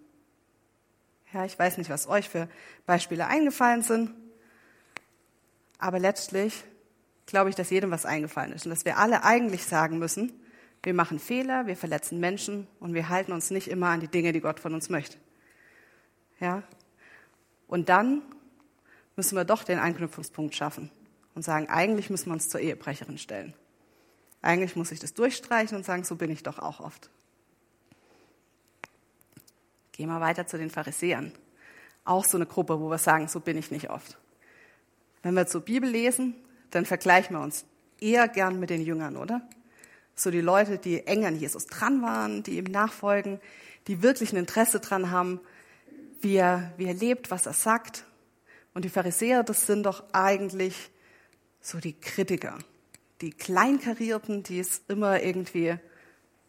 Ja, 1.33 1.45
ich 1.45 1.59
weiß 1.59 1.79
nicht, 1.79 1.91
was 1.91 2.09
euch 2.09 2.29
für 2.29 2.49
Beispiele 2.87 3.27
eingefallen 3.27 3.83
sind, 3.83 4.13
aber 5.79 5.99
letztlich 5.99 6.65
glaube 7.31 7.51
ich, 7.51 7.57
dass 7.57 7.71
jedem 7.71 7.91
was 7.91 8.07
eingefallen 8.07 8.53
ist 8.53 8.67
und 8.67 8.71
dass 8.71 8.85
wir 8.85 8.99
alle 8.99 9.25
eigentlich 9.25 9.65
sagen 9.65 9.99
müssen, 9.99 10.33
wir 10.83 10.95
machen 10.95 11.19
Fehler, 11.19 11.67
wir 11.67 11.77
verletzen 11.77 12.21
Menschen 12.21 12.67
und 12.79 12.95
wir 12.95 13.09
halten 13.09 13.33
uns 13.33 13.51
nicht 13.51 13.69
immer 13.69 13.89
an 13.89 14.01
die 14.01 14.09
Dinge, 14.09 14.33
die 14.33 14.41
Gott 14.41 14.61
von 14.61 14.75
uns 14.75 14.89
möchte. 14.89 15.19
Ja? 16.41 16.63
Und 17.69 17.89
dann 17.89 18.23
müssen 19.17 19.37
wir 19.37 19.45
doch 19.45 19.65
den 19.65 19.79
Anknüpfungspunkt 19.79 20.55
schaffen 20.55 20.91
und 21.35 21.43
sagen, 21.43 21.69
eigentlich 21.69 22.09
müssen 22.11 22.27
wir 22.27 22.33
uns 22.33 22.49
zur 22.49 22.61
Ehebrecherin 22.61 23.19
stellen. 23.19 23.55
Eigentlich 24.43 24.75
muss 24.75 24.91
ich 24.91 25.01
das 25.01 25.13
durchstreichen 25.13 25.77
und 25.77 25.85
sagen, 25.85 26.05
so 26.05 26.17
bin 26.17 26.31
ich 26.31 26.43
doch 26.43 26.59
auch 26.59 26.81
oft. 26.81 27.11
Gehen 29.93 30.09
wir 30.09 30.21
weiter 30.21 30.47
zu 30.47 30.57
den 30.57 30.71
Pharisäern. 30.71 31.33
Auch 32.05 32.25
so 32.25 32.39
eine 32.39 32.47
Gruppe, 32.47 32.81
wo 32.81 32.89
wir 32.89 32.97
sagen, 32.97 33.29
so 33.29 33.41
bin 33.41 33.59
ich 33.59 33.71
nicht 33.71 33.91
oft. 33.91 34.19
Wenn 35.23 35.35
wir 35.35 35.47
zur 35.47 35.61
Bibel 35.61 35.91
lesen, 35.91 36.35
dann 36.71 36.87
vergleichen 36.87 37.37
wir 37.37 37.43
uns 37.43 37.65
eher 38.01 38.29
gern 38.29 38.59
mit 38.59 38.71
den 38.71 38.83
Jüngern, 38.83 39.17
oder? 39.17 39.43
So 40.15 40.31
die 40.31 40.41
Leute, 40.41 40.79
die 40.79 41.07
eng 41.07 41.25
an 41.25 41.37
Jesus 41.37 41.67
dran 41.67 42.03
waren, 42.03 42.43
die 42.43 42.59
ihm 42.59 42.65
nachfolgen, 42.65 43.41
die 43.87 44.03
wirklich 44.03 44.33
ein 44.33 44.39
Interesse 44.39 44.81
dran 44.81 45.11
haben, 45.11 45.41
wie 46.21 46.37
er, 46.37 46.73
wie 46.77 46.87
er 46.87 46.95
lebt, 46.95 47.31
was 47.31 47.47
er 47.47 47.53
sagt. 47.53 48.05
Und 48.75 48.85
die 48.85 48.91
Pharisäer, 48.91 49.43
das 49.43 49.67
sind 49.67 49.85
doch 49.85 50.05
eigentlich 50.13 50.91
so 51.61 51.79
die 51.79 51.99
Kritiker, 51.99 52.59
die 53.21 53.31
Kleinkarierten, 53.31 54.43
die 54.43 54.61
es 54.61 54.83
immer 54.89 55.23
irgendwie 55.23 55.77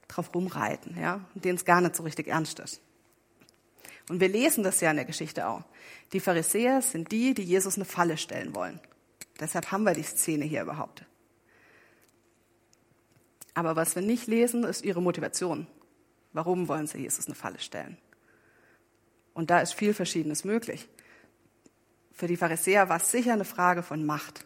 drauf 0.07 0.33
rumreiten, 0.33 0.97
ja, 0.99 1.25
und 1.33 1.45
denen 1.45 1.55
es 1.55 1.65
gar 1.65 1.81
nicht 1.81 1.95
so 1.95 2.03
richtig 2.03 2.27
ernst 2.27 2.59
ist. 2.59 2.81
Und 4.09 4.19
wir 4.19 4.27
lesen 4.27 4.63
das 4.63 4.81
ja 4.81 4.91
in 4.91 4.97
der 4.97 5.05
Geschichte 5.05 5.47
auch. 5.47 5.63
Die 6.11 6.19
Pharisäer 6.19 6.81
sind 6.81 7.11
die, 7.11 7.33
die 7.33 7.43
Jesus 7.43 7.75
eine 7.75 7.85
Falle 7.85 8.17
stellen 8.17 8.53
wollen. 8.53 8.79
Deshalb 9.41 9.71
haben 9.71 9.83
wir 9.83 9.93
die 9.93 10.03
Szene 10.03 10.45
hier 10.45 10.61
überhaupt. 10.61 11.03
Aber 13.55 13.75
was 13.75 13.95
wir 13.95 14.03
nicht 14.03 14.27
lesen, 14.27 14.63
ist 14.63 14.85
ihre 14.85 15.01
Motivation. 15.01 15.67
Warum 16.31 16.67
wollen 16.67 16.87
sie 16.87 16.99
Jesus 16.99 17.25
eine 17.25 17.35
Falle 17.35 17.59
stellen? 17.59 17.97
Und 19.33 19.49
da 19.49 19.59
ist 19.59 19.73
viel 19.73 19.93
Verschiedenes 19.93 20.45
möglich. 20.45 20.87
Für 22.13 22.27
die 22.27 22.37
Pharisäer 22.37 22.87
war 22.87 22.97
es 22.97 23.11
sicher 23.11 23.33
eine 23.33 23.43
Frage 23.43 23.83
von 23.83 24.05
Macht. 24.05 24.45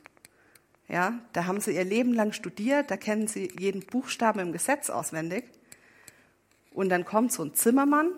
Ja, 0.88 1.20
da 1.34 1.46
haben 1.46 1.60
sie 1.60 1.76
ihr 1.76 1.84
Leben 1.84 2.14
lang 2.14 2.32
studiert, 2.32 2.90
da 2.90 2.98
kennen 2.98 3.28
sie 3.28 3.52
jeden 3.60 3.86
Buchstaben 3.86 4.40
im 4.40 4.54
Gesetz 4.54 4.90
auswendig. 4.90 5.46
Und 6.72 6.90
dann 6.90 7.06
kommt 7.06 7.34
so 7.34 7.44
ein 7.44 7.54
Zimmermann 7.54 8.12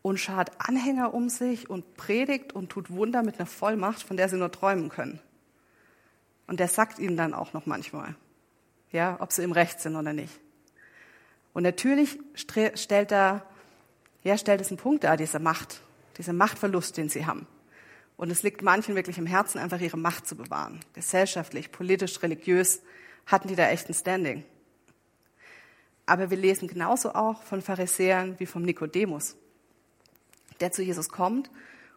und 0.00 0.18
schart 0.18 0.50
Anhänger 0.58 1.14
um 1.14 1.28
sich 1.28 1.70
und 1.70 1.94
predigt 1.94 2.52
und 2.52 2.70
tut 2.70 2.90
Wunder 2.90 3.22
mit 3.22 3.38
einer 3.38 3.46
Vollmacht, 3.46 4.02
von 4.02 4.16
der 4.16 4.28
sie 4.28 4.36
nur 4.36 4.50
träumen 4.50 4.88
können. 4.88 5.20
Und 6.46 6.60
der 6.60 6.68
sagt 6.68 6.98
ihnen 6.98 7.16
dann 7.16 7.34
auch 7.34 7.52
noch 7.52 7.66
manchmal, 7.66 8.14
ja, 8.90 9.16
ob 9.20 9.32
sie 9.32 9.42
im 9.42 9.52
Recht 9.52 9.80
sind 9.80 9.96
oder 9.96 10.12
nicht. 10.12 10.40
Und 11.54 11.62
natürlich 11.62 12.18
stellt 12.34 13.12
er, 13.12 13.44
ja, 14.22 14.36
stellt 14.38 14.60
es 14.60 14.68
einen 14.68 14.78
Punkt 14.78 15.04
dar, 15.04 15.16
diese 15.16 15.38
Macht, 15.38 15.80
dieser 16.18 16.32
Machtverlust, 16.32 16.96
den 16.96 17.08
sie 17.08 17.26
haben. 17.26 17.46
Und 18.16 18.30
es 18.30 18.42
liegt 18.42 18.62
manchen 18.62 18.94
wirklich 18.94 19.18
im 19.18 19.26
Herzen, 19.26 19.58
einfach 19.58 19.80
ihre 19.80 19.96
Macht 19.96 20.26
zu 20.26 20.36
bewahren. 20.36 20.80
Gesellschaftlich, 20.92 21.72
politisch, 21.72 22.22
religiös 22.22 22.82
hatten 23.26 23.48
die 23.48 23.56
da 23.56 23.68
echt 23.68 23.88
ein 23.88 23.94
Standing. 23.94 24.44
Aber 26.06 26.30
wir 26.30 26.36
lesen 26.36 26.68
genauso 26.68 27.14
auch 27.14 27.42
von 27.42 27.62
Pharisäern 27.62 28.38
wie 28.38 28.46
vom 28.46 28.62
Nikodemus, 28.62 29.36
der 30.60 30.72
zu 30.72 30.82
Jesus 30.82 31.08
kommt 31.08 31.50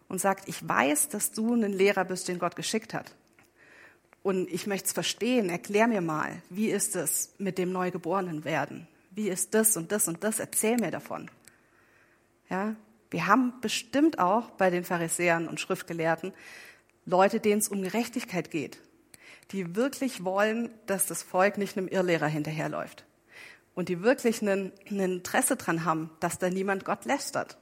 und 0.08 0.20
sagt, 0.20 0.48
ich 0.48 0.66
weiß, 0.66 1.08
dass 1.08 1.32
du 1.32 1.54
ein 1.54 1.72
Lehrer 1.72 2.04
bist, 2.04 2.28
den 2.28 2.38
Gott 2.38 2.56
geschickt 2.56 2.94
hat. 2.94 3.14
Und 4.26 4.52
ich 4.52 4.66
möchte 4.66 4.86
es 4.86 4.92
verstehen, 4.92 5.50
erklär 5.50 5.86
mir 5.86 6.00
mal, 6.00 6.42
wie 6.50 6.68
ist 6.68 6.96
es 6.96 7.32
mit 7.38 7.58
dem 7.58 7.70
Neugeborenen 7.70 8.44
werden? 8.44 8.88
Wie 9.12 9.28
ist 9.28 9.54
das 9.54 9.76
und 9.76 9.92
das 9.92 10.08
und 10.08 10.24
das? 10.24 10.40
Erzähl 10.40 10.78
mir 10.78 10.90
davon. 10.90 11.30
Ja, 12.50 12.74
wir 13.12 13.28
haben 13.28 13.52
bestimmt 13.60 14.18
auch 14.18 14.50
bei 14.50 14.68
den 14.68 14.82
Pharisäern 14.82 15.46
und 15.46 15.60
Schriftgelehrten 15.60 16.32
Leute, 17.04 17.38
denen 17.38 17.60
es 17.60 17.68
um 17.68 17.82
Gerechtigkeit 17.82 18.50
geht, 18.50 18.80
die 19.52 19.76
wirklich 19.76 20.24
wollen, 20.24 20.70
dass 20.86 21.06
das 21.06 21.22
Volk 21.22 21.56
nicht 21.56 21.78
einem 21.78 21.86
Irrlehrer 21.86 22.26
hinterherläuft 22.26 23.04
und 23.76 23.88
die 23.88 24.02
wirklich 24.02 24.42
ein, 24.42 24.72
Interesse 24.86 25.54
daran 25.54 25.84
haben, 25.84 26.10
dass 26.18 26.40
da 26.40 26.50
niemand 26.50 26.84
Gott 26.84 27.04
lästert. 27.04 27.58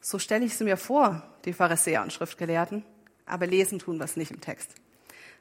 So 0.00 0.18
stelle 0.18 0.46
ich 0.46 0.56
sie 0.56 0.64
mir 0.64 0.78
vor, 0.78 1.22
die 1.44 1.52
Pharisäer 1.52 2.00
und 2.00 2.14
Schriftgelehrten, 2.14 2.82
aber 3.26 3.46
lesen 3.46 3.78
tun 3.78 3.98
wir 3.98 4.04
es 4.04 4.16
nicht 4.16 4.30
im 4.30 4.40
Text. 4.40 4.74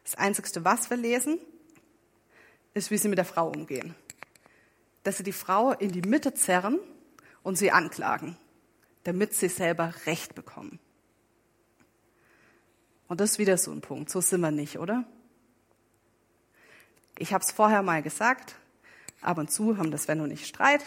Das 0.04 0.16
Einzigste, 0.16 0.64
was 0.64 0.90
wir 0.90 0.98
lesen, 0.98 1.40
ist, 2.74 2.92
wie 2.92 2.98
sie 2.98 3.08
mit 3.08 3.18
der 3.18 3.26
Frau 3.26 3.50
umgehen. 3.50 3.96
Dass 5.04 5.18
sie 5.18 5.24
die 5.24 5.34
Frau 5.34 5.72
in 5.72 5.92
die 5.92 6.08
Mitte 6.08 6.34
zerren 6.34 6.80
und 7.44 7.58
sie 7.58 7.72
anklagen, 7.72 8.38
damit 9.04 9.34
sie 9.34 9.50
selber 9.50 9.94
Recht 10.06 10.36
bekommen. 10.36 10.80
Und 13.08 13.20
das 13.20 13.32
ist 13.32 13.40
wieder 13.40 13.58
so 13.58 13.72
ein 13.72 13.82
Punkt. 13.82 14.10
So 14.10 14.22
sind 14.22 14.42
wir 14.42 14.52
nicht, 14.52 14.78
oder? 14.78 15.04
Ich 17.18 17.34
habe 17.34 17.44
es 17.44 17.52
vorher 17.52 17.82
mal 17.82 18.04
gesagt. 18.04 18.56
Ab 19.22 19.38
und 19.38 19.52
zu 19.52 19.78
haben 19.78 19.92
das 19.92 20.08
wenn 20.08 20.22
und 20.22 20.32
ich 20.32 20.46
Streit. 20.46 20.84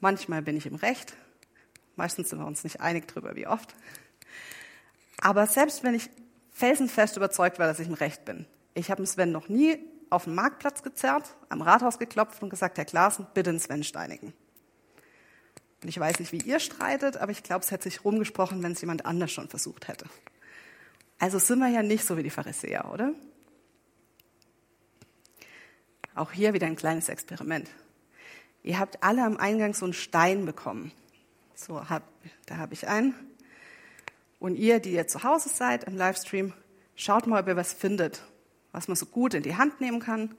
Manchmal 0.00 0.42
bin 0.42 0.56
ich 0.56 0.66
im 0.66 0.74
Recht. 0.74 1.14
Meistens 1.94 2.30
sind 2.30 2.38
wir 2.38 2.46
uns 2.46 2.64
nicht 2.64 2.80
einig 2.80 3.06
darüber, 3.08 3.36
wie 3.36 3.46
oft. 3.46 3.74
Aber 5.20 5.46
selbst 5.46 5.82
wenn 5.82 5.94
ich 5.94 6.10
felsenfest 6.50 7.16
überzeugt 7.16 7.58
war, 7.58 7.66
dass 7.66 7.80
ich 7.80 7.88
im 7.88 7.94
Recht 7.94 8.24
bin, 8.24 8.46
ich 8.74 8.90
habe 8.90 9.04
Sven 9.06 9.32
noch 9.32 9.48
nie 9.48 9.78
auf 10.10 10.24
den 10.24 10.34
Marktplatz 10.34 10.82
gezerrt, 10.82 11.36
am 11.48 11.62
Rathaus 11.62 11.98
geklopft 11.98 12.42
und 12.42 12.50
gesagt, 12.50 12.78
Herr 12.78 12.84
Klaassen, 12.84 13.26
bitte 13.34 13.50
den 13.50 13.60
Sven 13.60 13.84
steinigen. 13.84 14.32
Und 15.82 15.88
ich 15.88 15.98
weiß 15.98 16.20
nicht, 16.20 16.32
wie 16.32 16.40
ihr 16.40 16.60
streitet, 16.60 17.16
aber 17.16 17.32
ich 17.32 17.42
glaube, 17.42 17.64
es 17.64 17.70
hätte 17.70 17.84
sich 17.84 18.04
rumgesprochen, 18.04 18.62
wenn 18.62 18.72
es 18.72 18.80
jemand 18.80 19.06
anders 19.06 19.32
schon 19.32 19.48
versucht 19.48 19.88
hätte. 19.88 20.06
Also 21.18 21.38
sind 21.38 21.58
wir 21.58 21.68
ja 21.68 21.82
nicht 21.82 22.04
so 22.04 22.16
wie 22.16 22.22
die 22.22 22.30
Pharisäer, 22.30 22.90
oder? 22.92 23.12
Auch 26.14 26.32
hier 26.32 26.54
wieder 26.54 26.66
ein 26.66 26.76
kleines 26.76 27.08
Experiment. 27.08 27.68
Ihr 28.62 28.78
habt 28.78 29.02
alle 29.02 29.22
am 29.22 29.36
Eingang 29.36 29.74
so 29.74 29.84
einen 29.84 29.92
Stein 29.92 30.44
bekommen. 30.44 30.92
So, 31.54 31.88
hab, 31.88 32.02
da 32.46 32.56
habe 32.56 32.74
ich 32.74 32.88
einen. 32.88 33.14
Und 34.46 34.54
ihr, 34.54 34.78
die 34.78 34.92
ihr 34.92 35.08
zu 35.08 35.24
Hause 35.24 35.48
seid 35.48 35.82
im 35.88 35.96
Livestream, 35.96 36.52
schaut 36.94 37.26
mal, 37.26 37.42
ob 37.42 37.48
ihr 37.48 37.56
was 37.56 37.72
findet, 37.72 38.22
was 38.70 38.86
man 38.86 38.96
so 38.96 39.04
gut 39.04 39.34
in 39.34 39.42
die 39.42 39.56
Hand 39.56 39.80
nehmen 39.80 39.98
kann. 39.98 40.36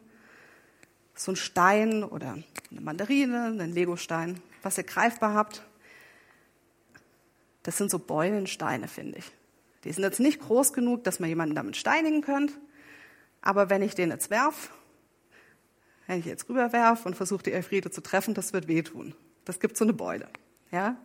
So 1.14 1.34
ein 1.34 1.36
Stein 1.36 2.06
oder 2.06 2.38
eine 2.72 2.80
Mandarine, 2.80 3.48
einen 3.48 3.74
Legostein, 3.74 4.40
was 4.62 4.78
ihr 4.78 4.86
greifbar 4.86 5.34
habt, 5.34 5.62
das 7.64 7.76
sind 7.76 7.92
so 7.92 8.00
Beulensteine, 8.00 8.88
finde 8.88 9.18
ich. 9.18 9.30
Die 9.84 9.92
sind 9.92 10.06
jetzt 10.06 10.22
nicht 10.22 10.40
groß 10.40 10.72
genug, 10.72 11.04
dass 11.04 11.20
man 11.20 11.28
jemanden 11.28 11.56
damit 11.56 11.76
steinigen 11.76 12.22
könnt, 12.22 12.58
aber 13.42 13.70
wenn 13.70 13.82
ich 13.82 13.94
den 13.94 14.10
jetzt 14.10 14.30
werf, 14.30 14.72
wenn 16.06 16.20
ich 16.20 16.26
jetzt 16.26 16.48
rüberwerf 16.48 17.06
und 17.06 17.18
versuche, 17.18 17.44
die 17.44 17.52
Elfriede 17.52 17.92
zu 17.92 18.00
treffen, 18.00 18.34
das 18.34 18.54
wird 18.54 18.70
wehtun. 18.70 19.16
Das 19.44 19.60
gibt 19.60 19.76
so 19.76 19.84
eine 19.84 19.92
Beule. 19.92 20.30
Ja? 20.72 20.96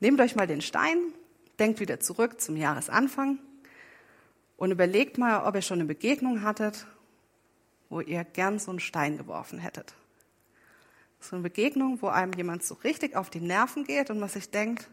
Nehmt 0.00 0.20
euch 0.20 0.36
mal 0.36 0.46
den 0.46 0.60
Stein, 0.60 0.98
denkt 1.58 1.80
wieder 1.80 2.00
zurück 2.00 2.40
zum 2.40 2.56
Jahresanfang 2.56 3.38
und 4.56 4.70
überlegt 4.70 5.16
mal, 5.16 5.46
ob 5.46 5.54
ihr 5.54 5.62
schon 5.62 5.78
eine 5.80 5.88
Begegnung 5.88 6.42
hattet, 6.42 6.86
wo 7.88 8.00
ihr 8.00 8.24
gern 8.24 8.58
so 8.58 8.70
einen 8.70 8.80
Stein 8.80 9.16
geworfen 9.16 9.58
hättet. 9.58 9.94
So 11.20 11.36
eine 11.36 11.42
Begegnung, 11.42 12.02
wo 12.02 12.08
einem 12.08 12.32
jemand 12.34 12.62
so 12.62 12.74
richtig 12.74 13.16
auf 13.16 13.30
die 13.30 13.40
Nerven 13.40 13.84
geht 13.84 14.10
und 14.10 14.18
man 14.18 14.28
sich 14.28 14.50
denkt, 14.50 14.88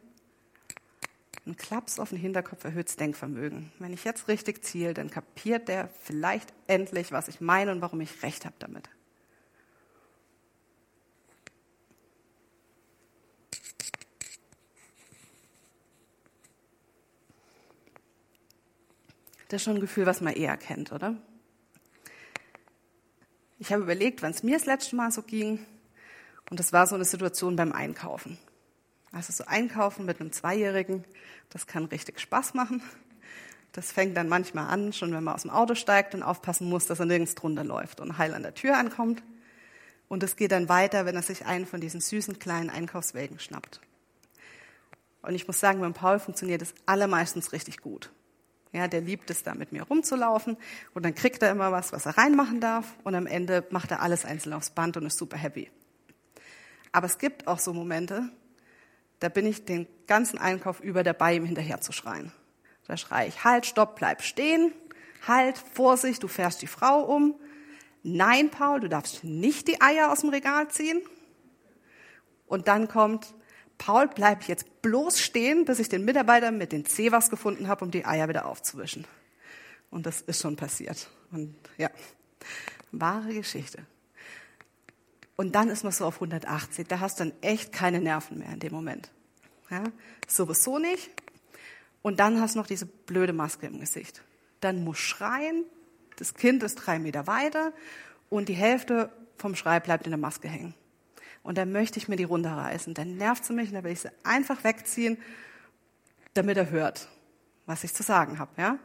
ein 1.46 1.58
Klaps 1.58 2.00
auf 2.00 2.10
den 2.10 2.18
Hinterkopf 2.18 2.64
erhöht 2.64 2.88
das 2.88 2.96
Denkvermögen. 2.96 3.74
Wenn 3.80 3.92
ich 3.92 4.06
jetzt 4.06 4.30
richtig 4.30 4.64
ziele, 4.64 4.94
dann 4.94 5.10
kapiert 5.10 5.68
der 5.68 5.90
vielleicht 6.04 6.54
endlich, 6.68 7.12
was 7.12 7.28
ich 7.28 7.42
meine 7.42 7.72
und 7.72 7.82
warum 7.82 8.00
ich 8.00 8.24
recht 8.24 8.46
habe 8.46 8.56
damit. 8.60 8.90
Das 19.54 19.62
ist 19.62 19.66
schon 19.66 19.76
ein 19.76 19.82
Gefühl, 19.82 20.08
was 20.08 20.20
man 20.20 20.34
eher 20.34 20.58
kennt, 20.58 20.92
oder? 20.92 21.16
Ich 23.60 23.72
habe 23.72 23.84
überlegt, 23.84 24.24
wann 24.24 24.32
es 24.32 24.42
mir 24.42 24.58
das 24.58 24.66
letzte 24.66 24.96
Mal 24.96 25.12
so 25.12 25.22
ging. 25.22 25.64
Und 26.50 26.60
das 26.60 26.74
war 26.74 26.88
so 26.88 26.96
eine 26.96 27.06
Situation 27.06 27.56
beim 27.56 27.72
Einkaufen. 27.72 28.40
Also 29.12 29.32
so 29.32 29.46
Einkaufen 29.46 30.08
mit 30.08 30.20
einem 30.20 30.32
Zweijährigen, 30.32 31.06
das 31.52 31.68
kann 31.68 31.86
richtig 31.86 32.20
Spaß 32.20 32.56
machen. 32.56 32.82
Das 33.74 33.92
fängt 33.92 34.18
dann 34.18 34.28
manchmal 34.28 34.74
an, 34.74 34.92
schon 34.92 35.14
wenn 35.14 35.24
man 35.24 35.36
aus 35.36 35.44
dem 35.44 35.52
Auto 35.52 35.76
steigt 35.76 36.16
und 36.16 36.24
aufpassen 36.24 36.68
muss, 36.68 36.88
dass 36.88 37.00
er 37.00 37.06
nirgends 37.06 37.36
drunter 37.36 37.64
läuft 37.64 38.00
und 38.00 38.18
heil 38.18 38.34
an 38.34 38.42
der 38.42 38.56
Tür 38.56 38.76
ankommt. 38.76 39.22
Und 40.08 40.24
es 40.24 40.36
geht 40.36 40.52
dann 40.52 40.68
weiter, 40.68 41.06
wenn 41.06 41.16
er 41.16 41.22
sich 41.22 41.46
einen 41.46 41.68
von 41.68 41.80
diesen 41.80 42.02
süßen 42.02 42.40
kleinen 42.40 42.72
Einkaufswägen 42.72 43.38
schnappt. 43.38 43.82
Und 45.22 45.36
ich 45.36 45.46
muss 45.46 45.60
sagen, 45.60 45.80
beim 45.80 45.94
Paul 45.94 46.18
funktioniert 46.18 46.64
es 46.64 46.74
allermeistens 46.88 47.52
richtig 47.52 47.82
gut. 47.82 48.10
Ja, 48.74 48.88
der 48.88 49.01
liebt 49.01 49.30
es 49.30 49.44
da 49.44 49.53
mit 49.53 49.72
mir 49.72 49.84
rumzulaufen 49.84 50.58
und 50.96 51.06
dann 51.06 51.13
kriegt 51.13 51.44
er 51.44 51.51
immer 51.51 51.72
was, 51.72 51.94
was 51.94 52.08
er 52.08 52.18
reinmachen 52.18 52.60
darf 52.60 52.96
und 53.03 53.13
am 53.13 53.27
Ende 53.27 53.65
macht 53.70 53.92
er 53.92 54.01
alles 54.01 54.25
einzeln 54.25 54.53
aufs 54.53 54.72
Band 54.72 54.98
und 54.98 55.06
ist 55.06 55.20
super 55.20 55.38
happy. 55.38 55.70
Aber 56.92 57.06
es 57.06 57.20
gibt 57.20 57.48
auch 57.48 57.60
so 57.60 57.72
Momente, 57.72 58.30
da 59.20 59.30
bin 59.30 59.46
ich 59.46 59.63
den 59.63 59.88
ganzen 60.08 60.39
Einkauf 60.39 60.80
über 60.80 61.03
dabei, 61.03 61.36
ihm 61.36 61.46
hinterher 61.46 61.82
zu 61.82 61.92
schreien. 61.92 62.32
Da 62.88 62.98
schreie 62.98 63.27
ich, 63.27 63.44
halt, 63.44 63.68
stopp, 63.68 63.96
bleib 63.96 64.24
stehen, 64.24 64.74
halt, 65.27 65.58
Vorsicht, 65.58 66.24
du 66.24 66.27
fährst 66.27 66.62
die 66.62 66.68
Frau 66.68 67.01
um. 67.03 67.36
Nein, 68.01 68.50
Paul, 68.50 68.82
du 68.82 68.89
darfst 68.89 69.24
nicht 69.24 69.68
die 69.68 69.82
Eier 69.82 70.12
aus 70.12 70.22
dem 70.22 70.30
Regal 70.30 70.68
ziehen. 70.70 71.01
Und 72.48 72.68
dann 72.68 72.88
kommt, 72.88 73.34
Paul, 73.86 74.08
bleib 74.08 74.44
jetzt 74.44 74.82
bloß 74.82 75.20
stehen, 75.20 75.66
bis 75.66 75.78
ich 75.80 75.90
den 75.90 76.06
Mitarbeiter 76.06 76.52
mit 76.52 76.72
den 76.72 76.86
Zewers 76.86 77.30
gefunden 77.30 77.68
habe, 77.68 77.84
um 77.84 77.92
die 77.92 78.06
Eier 78.06 78.30
wieder 78.30 78.46
aufzuwischen. 78.46 79.06
Und 79.92 80.06
das 80.06 80.22
ist 80.22 80.42
schon 80.42 80.56
passiert. 80.56 81.10
Und 81.32 81.54
ja, 81.78 81.90
wahre 82.94 83.34
Geschichte. 83.34 83.86
Und 85.36 85.54
dann 85.56 85.70
ist 85.70 85.84
man 85.84 85.92
so 85.92 86.06
auf 86.06 86.16
180. 86.16 86.88
Da 86.88 87.02
hast 87.02 87.20
du 87.20 87.25
dann 87.25 87.34
echt 87.42 87.74
keine 87.74 88.00
Nerven 88.00 88.40
mehr 88.40 88.54
in 88.54 88.62
dem 88.62 88.72
Moment. 88.72 89.12
Ja, 89.70 89.84
sowieso 90.30 90.80
nicht. 90.80 91.10
Und 92.02 92.22
dann 92.22 92.40
hast 92.40 92.56
du 92.56 92.60
noch 92.60 92.68
diese 92.68 92.86
blöde 92.86 93.34
Maske 93.34 93.66
im 93.66 93.82
Gesicht. 93.82 94.24
Dann 94.62 94.86
muss 94.86 95.00
schreien. 95.00 95.66
Das 96.16 96.36
Kind 96.36 96.63
ist 96.63 96.75
drei 96.75 97.00
Meter 97.00 97.28
weiter 97.28 97.74
und 98.30 98.48
die 98.48 98.54
Hälfte 98.54 99.12
vom 99.36 99.56
Schrei 99.56 99.82
bleibt 99.82 100.06
in 100.06 100.12
der 100.12 100.20
Maske 100.20 100.48
hängen. 100.48 100.74
Und 101.44 101.58
dann 101.58 101.72
möchte 101.72 102.00
ich 102.00 102.08
mir 102.08 102.16
die 102.16 102.24
runterreißen. 102.24 102.94
Dann 102.94 103.18
nervt 103.18 103.46
sie 103.46 103.54
mich 103.54 103.70
und 103.70 103.76
dann 103.76 103.84
will 103.84 103.92
ich 103.92 104.00
sie 104.00 104.12
einfach 104.24 104.64
wegziehen, 104.64 105.18
damit 106.34 106.58
er 106.58 106.72
hört, 106.72 107.10
was 107.66 107.84
ich 107.84 107.94
zu 107.94 108.02
sagen 108.02 108.40
habe. 108.40 108.52
Ja? 108.58 108.80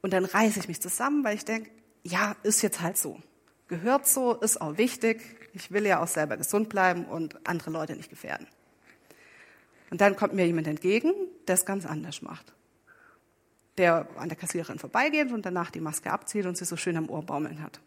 Und 0.00 0.12
dann 0.12 0.24
reiße 0.24 0.58
ich 0.58 0.68
mich 0.68 0.80
zusammen, 0.80 1.24
weil 1.24 1.36
ich 1.36 1.44
denke, 1.44 1.70
ja, 2.02 2.36
ist 2.42 2.62
jetzt 2.62 2.80
halt 2.80 2.96
so. 2.96 3.20
Gehört 3.68 4.06
so, 4.06 4.34
ist 4.34 4.60
auch 4.60 4.78
wichtig. 4.78 5.22
Ich 5.52 5.70
will 5.70 5.86
ja 5.86 6.02
auch 6.02 6.06
selber 6.06 6.36
gesund 6.36 6.68
bleiben 6.68 7.04
und 7.04 7.46
andere 7.46 7.70
Leute 7.70 7.96
nicht 7.96 8.10
gefährden. 8.10 8.46
Und 9.90 10.00
dann 10.00 10.16
kommt 10.16 10.34
mir 10.34 10.46
jemand 10.46 10.66
entgegen, 10.66 11.12
der 11.46 11.54
es 11.54 11.66
ganz 11.66 11.84
anders 11.86 12.22
macht. 12.22 12.54
Der 13.78 14.08
an 14.16 14.28
der 14.28 14.38
Kassiererin 14.38 14.78
vorbeigeht 14.78 15.32
und 15.32 15.44
danach 15.44 15.70
die 15.70 15.80
Maske 15.80 16.10
abzieht 16.10 16.46
und 16.46 16.56
sie 16.56 16.64
so 16.64 16.76
schön 16.76 16.96
am 16.96 17.10
Ohr 17.10 17.22
baumeln 17.22 17.62
hat. 17.62 17.80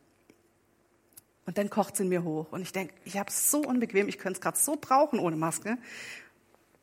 Und 1.50 1.58
dann 1.58 1.72
kocht 1.72 1.98
sie 1.98 2.04
in 2.04 2.10
mir 2.10 2.24
hoch. 2.24 2.52
Und 2.52 2.62
ich 2.62 2.74
denke, 2.74 2.94
ich 3.06 3.18
habe 3.18 3.32
es 3.32 3.50
so 3.50 3.62
unbequem, 3.62 4.08
ich 4.08 4.20
könnte 4.20 4.38
es 4.38 4.42
gerade 4.42 4.60
so 4.60 4.76
brauchen 4.76 5.18
ohne 5.18 5.36
Maske. 5.36 5.80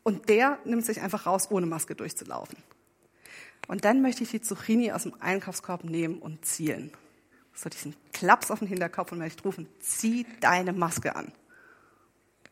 Und 0.02 0.28
der 0.28 0.58
nimmt 0.64 0.84
sich 0.84 1.00
einfach 1.00 1.24
raus, 1.24 1.52
ohne 1.52 1.66
Maske 1.66 1.94
durchzulaufen. 1.94 2.58
Und 3.68 3.84
dann 3.84 4.02
möchte 4.02 4.24
ich 4.24 4.32
die 4.32 4.40
Zucchini 4.40 4.90
aus 4.90 5.04
dem 5.04 5.14
Einkaufskorb 5.20 5.84
nehmen 5.84 6.18
und 6.18 6.44
zielen 6.44 6.90
so 7.54 7.68
diesen 7.68 7.94
Klaps 8.12 8.50
auf 8.50 8.58
den 8.58 8.66
Hinterkopf 8.66 9.12
und 9.12 9.18
möchte 9.18 9.44
rufen, 9.44 9.68
zieh 9.78 10.26
deine 10.40 10.72
Maske 10.72 11.14
an. 11.14 11.30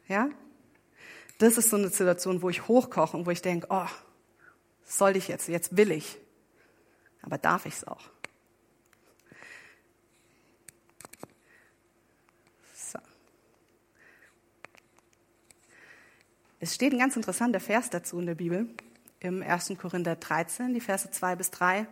Ja? 0.06 0.28
Das 1.38 1.58
ist 1.58 1.68
so 1.68 1.76
eine 1.76 1.88
Situation, 1.88 2.42
wo 2.42 2.48
ich 2.48 2.68
hochkoche 2.68 3.16
und 3.16 3.26
wo 3.26 3.32
ich 3.32 3.42
denke, 3.42 3.66
oh, 3.70 3.88
soll 4.84 5.16
ich 5.16 5.26
jetzt, 5.26 5.48
jetzt 5.48 5.76
will 5.76 5.90
ich. 5.90 6.16
Aber 7.22 7.38
darf 7.38 7.66
ich 7.66 7.74
es 7.74 7.84
auch? 7.88 8.13
Es 16.64 16.74
steht 16.74 16.94
ein 16.94 16.98
ganz 16.98 17.14
interessanter 17.14 17.60
Vers 17.60 17.90
dazu 17.90 18.18
in 18.18 18.24
der 18.24 18.36
Bibel, 18.36 18.66
im 19.20 19.42
1. 19.42 19.74
Korinther 19.78 20.16
13, 20.16 20.72
die 20.72 20.80
Verse 20.80 21.10
2 21.10 21.36
bis 21.36 21.50
3. 21.50 21.86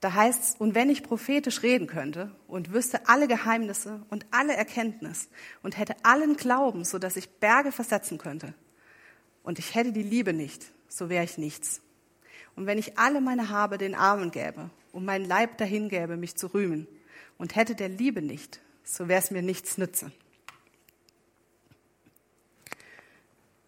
Da 0.00 0.12
heißt 0.12 0.42
es, 0.42 0.54
und 0.56 0.74
wenn 0.74 0.90
ich 0.90 1.02
prophetisch 1.02 1.62
reden 1.62 1.86
könnte 1.86 2.30
und 2.48 2.74
wüsste 2.74 3.08
alle 3.08 3.26
Geheimnisse 3.26 4.04
und 4.10 4.26
alle 4.30 4.54
Erkenntnis 4.54 5.30
und 5.62 5.78
hätte 5.78 5.96
allen 6.02 6.36
Glauben, 6.36 6.84
so 6.84 6.98
dass 6.98 7.16
ich 7.16 7.30
Berge 7.30 7.72
versetzen 7.72 8.18
könnte, 8.18 8.52
und 9.42 9.58
ich 9.58 9.74
hätte 9.74 9.92
die 9.92 10.02
Liebe 10.02 10.34
nicht, 10.34 10.70
so 10.86 11.08
wäre 11.08 11.24
ich 11.24 11.38
nichts. 11.38 11.80
Und 12.56 12.66
wenn 12.66 12.76
ich 12.76 12.98
alle 12.98 13.22
meine 13.22 13.48
Habe 13.48 13.78
den 13.78 13.94
Armen 13.94 14.32
gäbe 14.32 14.68
und 14.92 15.06
mein 15.06 15.24
Leib 15.24 15.56
dahin 15.56 15.88
gäbe, 15.88 16.18
mich 16.18 16.36
zu 16.36 16.48
rühmen, 16.48 16.86
und 17.38 17.56
hätte 17.56 17.74
der 17.74 17.88
Liebe 17.88 18.20
nicht, 18.20 18.60
so 18.84 19.08
wäre 19.08 19.22
es 19.22 19.30
mir 19.30 19.40
nichts 19.40 19.78
nütze. 19.78 20.12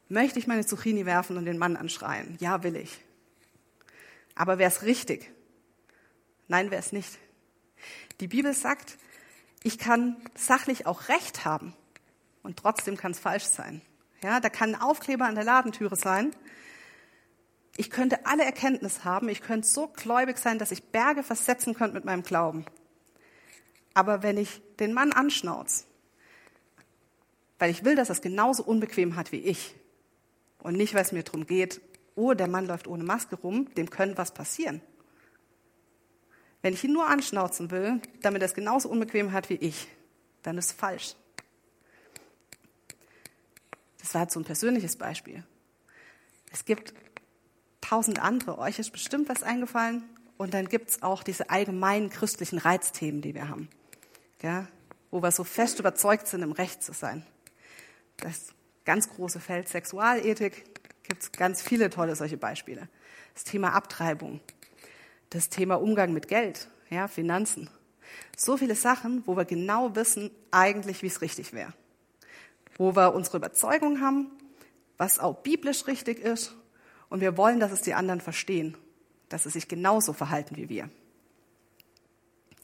Möchte 0.08 0.38
ich 0.38 0.46
meine 0.46 0.64
Zucchini 0.64 1.06
werfen 1.06 1.36
und 1.36 1.44
den 1.44 1.58
Mann 1.58 1.76
anschreien? 1.76 2.36
Ja, 2.40 2.62
will 2.62 2.76
ich. 2.76 2.98
Aber 4.34 4.58
wäre 4.58 4.70
es 4.70 4.82
richtig, 4.82 5.30
Nein, 6.48 6.70
wäre 6.70 6.80
es 6.80 6.92
nicht. 6.92 7.18
Die 8.20 8.26
Bibel 8.26 8.52
sagt, 8.54 8.96
ich 9.62 9.78
kann 9.78 10.16
sachlich 10.34 10.86
auch 10.86 11.08
Recht 11.08 11.44
haben 11.44 11.74
und 12.42 12.56
trotzdem 12.56 12.96
kann 12.96 13.12
es 13.12 13.18
falsch 13.18 13.44
sein. 13.44 13.82
Ja, 14.22 14.40
da 14.40 14.48
kann 14.48 14.74
ein 14.74 14.80
Aufkleber 14.80 15.26
an 15.26 15.34
der 15.34 15.44
Ladentüre 15.44 15.94
sein. 15.94 16.34
Ich 17.76 17.90
könnte 17.90 18.26
alle 18.26 18.44
Erkenntnis 18.44 19.04
haben, 19.04 19.28
ich 19.28 19.42
könnte 19.42 19.68
so 19.68 19.88
gläubig 19.88 20.38
sein, 20.38 20.58
dass 20.58 20.72
ich 20.72 20.84
Berge 20.84 21.22
versetzen 21.22 21.74
könnte 21.74 21.94
mit 21.94 22.04
meinem 22.04 22.22
Glauben. 22.22 22.64
Aber 23.94 24.22
wenn 24.22 24.38
ich 24.38 24.62
den 24.80 24.94
Mann 24.94 25.12
anschnauze, 25.12 25.84
weil 27.58 27.70
ich 27.70 27.84
will, 27.84 27.94
dass 27.94 28.08
er 28.08 28.14
es 28.14 28.22
genauso 28.22 28.64
unbequem 28.64 29.16
hat 29.16 29.32
wie 29.32 29.40
ich 29.40 29.74
und 30.62 30.76
nicht, 30.76 30.94
weil 30.94 31.02
es 31.02 31.12
mir 31.12 31.22
darum 31.22 31.46
geht, 31.46 31.80
oh, 32.14 32.34
der 32.34 32.48
Mann 32.48 32.66
läuft 32.66 32.86
ohne 32.86 33.04
Maske 33.04 33.36
rum, 33.36 33.72
dem 33.74 33.90
könnte 33.90 34.18
was 34.18 34.34
passieren. 34.34 34.80
Wenn 36.62 36.74
ich 36.74 36.82
ihn 36.84 36.92
nur 36.92 37.06
anschnauzen 37.06 37.70
will, 37.70 38.00
damit 38.22 38.42
er 38.42 38.46
es 38.46 38.54
genauso 38.54 38.88
unbequem 38.88 39.32
hat 39.32 39.48
wie 39.48 39.54
ich, 39.54 39.86
dann 40.42 40.58
ist 40.58 40.66
es 40.66 40.72
falsch. 40.72 41.14
Das 43.98 44.14
war 44.14 44.22
jetzt 44.22 44.34
so 44.34 44.40
ein 44.40 44.44
persönliches 44.44 44.96
Beispiel. 44.96 45.44
Es 46.50 46.64
gibt 46.64 46.94
tausend 47.80 48.20
andere. 48.20 48.58
Euch 48.58 48.78
ist 48.78 48.90
bestimmt 48.90 49.28
was 49.28 49.42
eingefallen. 49.42 50.02
Und 50.36 50.54
dann 50.54 50.68
gibt 50.68 50.90
es 50.90 51.02
auch 51.02 51.22
diese 51.22 51.50
allgemeinen 51.50 52.10
christlichen 52.10 52.58
Reizthemen, 52.58 53.22
die 53.22 53.34
wir 53.34 53.48
haben. 53.48 53.68
Ja, 54.40 54.68
wo 55.10 55.22
wir 55.22 55.32
so 55.32 55.44
fest 55.44 55.80
überzeugt 55.80 56.28
sind, 56.28 56.42
im 56.42 56.52
Recht 56.52 56.82
zu 56.82 56.92
sein. 56.92 57.26
Das 58.18 58.54
ganz 58.88 59.10
große 59.10 59.38
Feld 59.38 59.68
Sexualethik 59.68 60.64
gibt 61.02 61.22
es 61.22 61.30
ganz 61.32 61.60
viele 61.60 61.90
tolle 61.90 62.16
solche 62.16 62.38
Beispiele. 62.38 62.88
Das 63.34 63.44
Thema 63.44 63.74
Abtreibung, 63.74 64.40
das 65.28 65.50
Thema 65.50 65.74
Umgang 65.74 66.14
mit 66.14 66.26
Geld, 66.26 66.68
ja, 66.88 67.06
Finanzen. 67.06 67.68
So 68.34 68.56
viele 68.56 68.74
Sachen, 68.74 69.24
wo 69.26 69.36
wir 69.36 69.44
genau 69.44 69.94
wissen, 69.94 70.30
eigentlich, 70.50 71.02
wie 71.02 71.08
es 71.08 71.20
richtig 71.20 71.52
wäre. 71.52 71.74
Wo 72.78 72.96
wir 72.96 73.14
unsere 73.14 73.36
Überzeugung 73.36 74.00
haben, 74.00 74.30
was 74.96 75.18
auch 75.18 75.34
biblisch 75.42 75.86
richtig 75.86 76.20
ist. 76.20 76.54
Und 77.10 77.20
wir 77.20 77.36
wollen, 77.36 77.60
dass 77.60 77.72
es 77.72 77.82
die 77.82 77.92
anderen 77.92 78.22
verstehen, 78.22 78.74
dass 79.28 79.42
sie 79.42 79.50
sich 79.50 79.68
genauso 79.68 80.14
verhalten 80.14 80.56
wie 80.56 80.70
wir. 80.70 80.88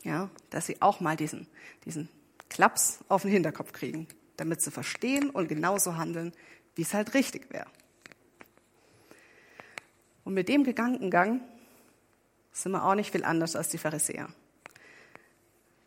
Ja, 0.04 0.30
dass 0.48 0.64
sie 0.64 0.80
auch 0.80 1.00
mal 1.00 1.16
diesen, 1.16 1.46
diesen 1.84 2.08
Klaps 2.48 3.00
auf 3.08 3.22
den 3.22 3.30
Hinterkopf 3.30 3.72
kriegen, 3.72 4.08
damit 4.37 4.61
sie 4.61 4.70
verstehen 4.70 5.31
und 5.31 5.49
genauso 5.49 5.97
handeln, 5.97 6.33
wie 6.75 6.83
es 6.83 6.94
halt 6.94 7.14
richtig 7.14 7.53
wäre. 7.53 7.66
Und 10.25 10.35
mit 10.35 10.49
dem 10.49 10.64
Gedankengang 10.64 11.40
sind 12.53 12.73
wir 12.73 12.85
auch 12.85 12.94
nicht 12.94 13.12
viel 13.12 13.25
anders 13.25 13.57
als 13.57 13.68
die 13.68 13.79
Pharisäer. 13.79 14.29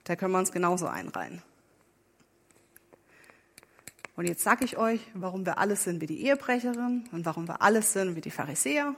Da 0.04 0.16
können 0.16 0.32
wir 0.32 0.40
uns 0.40 0.52
genauso 0.52 0.88
einreihen. 0.88 1.42
Und 4.16 4.28
jetzt 4.28 4.44
sage 4.44 4.66
ich 4.66 4.78
euch, 4.78 5.02
warum 5.14 5.46
wir 5.46 5.60
alles 5.60 5.84
sind 5.84 6.02
wie 6.02 6.08
die 6.08 6.24
Ehebrecherin 6.24 7.08
und 7.12 7.26
warum 7.26 7.48
wir 7.48 7.62
alles 7.62 7.94
sind 7.94 8.16
wie 8.16 8.22
die 8.22 8.32
Pharisäer. 8.32 8.96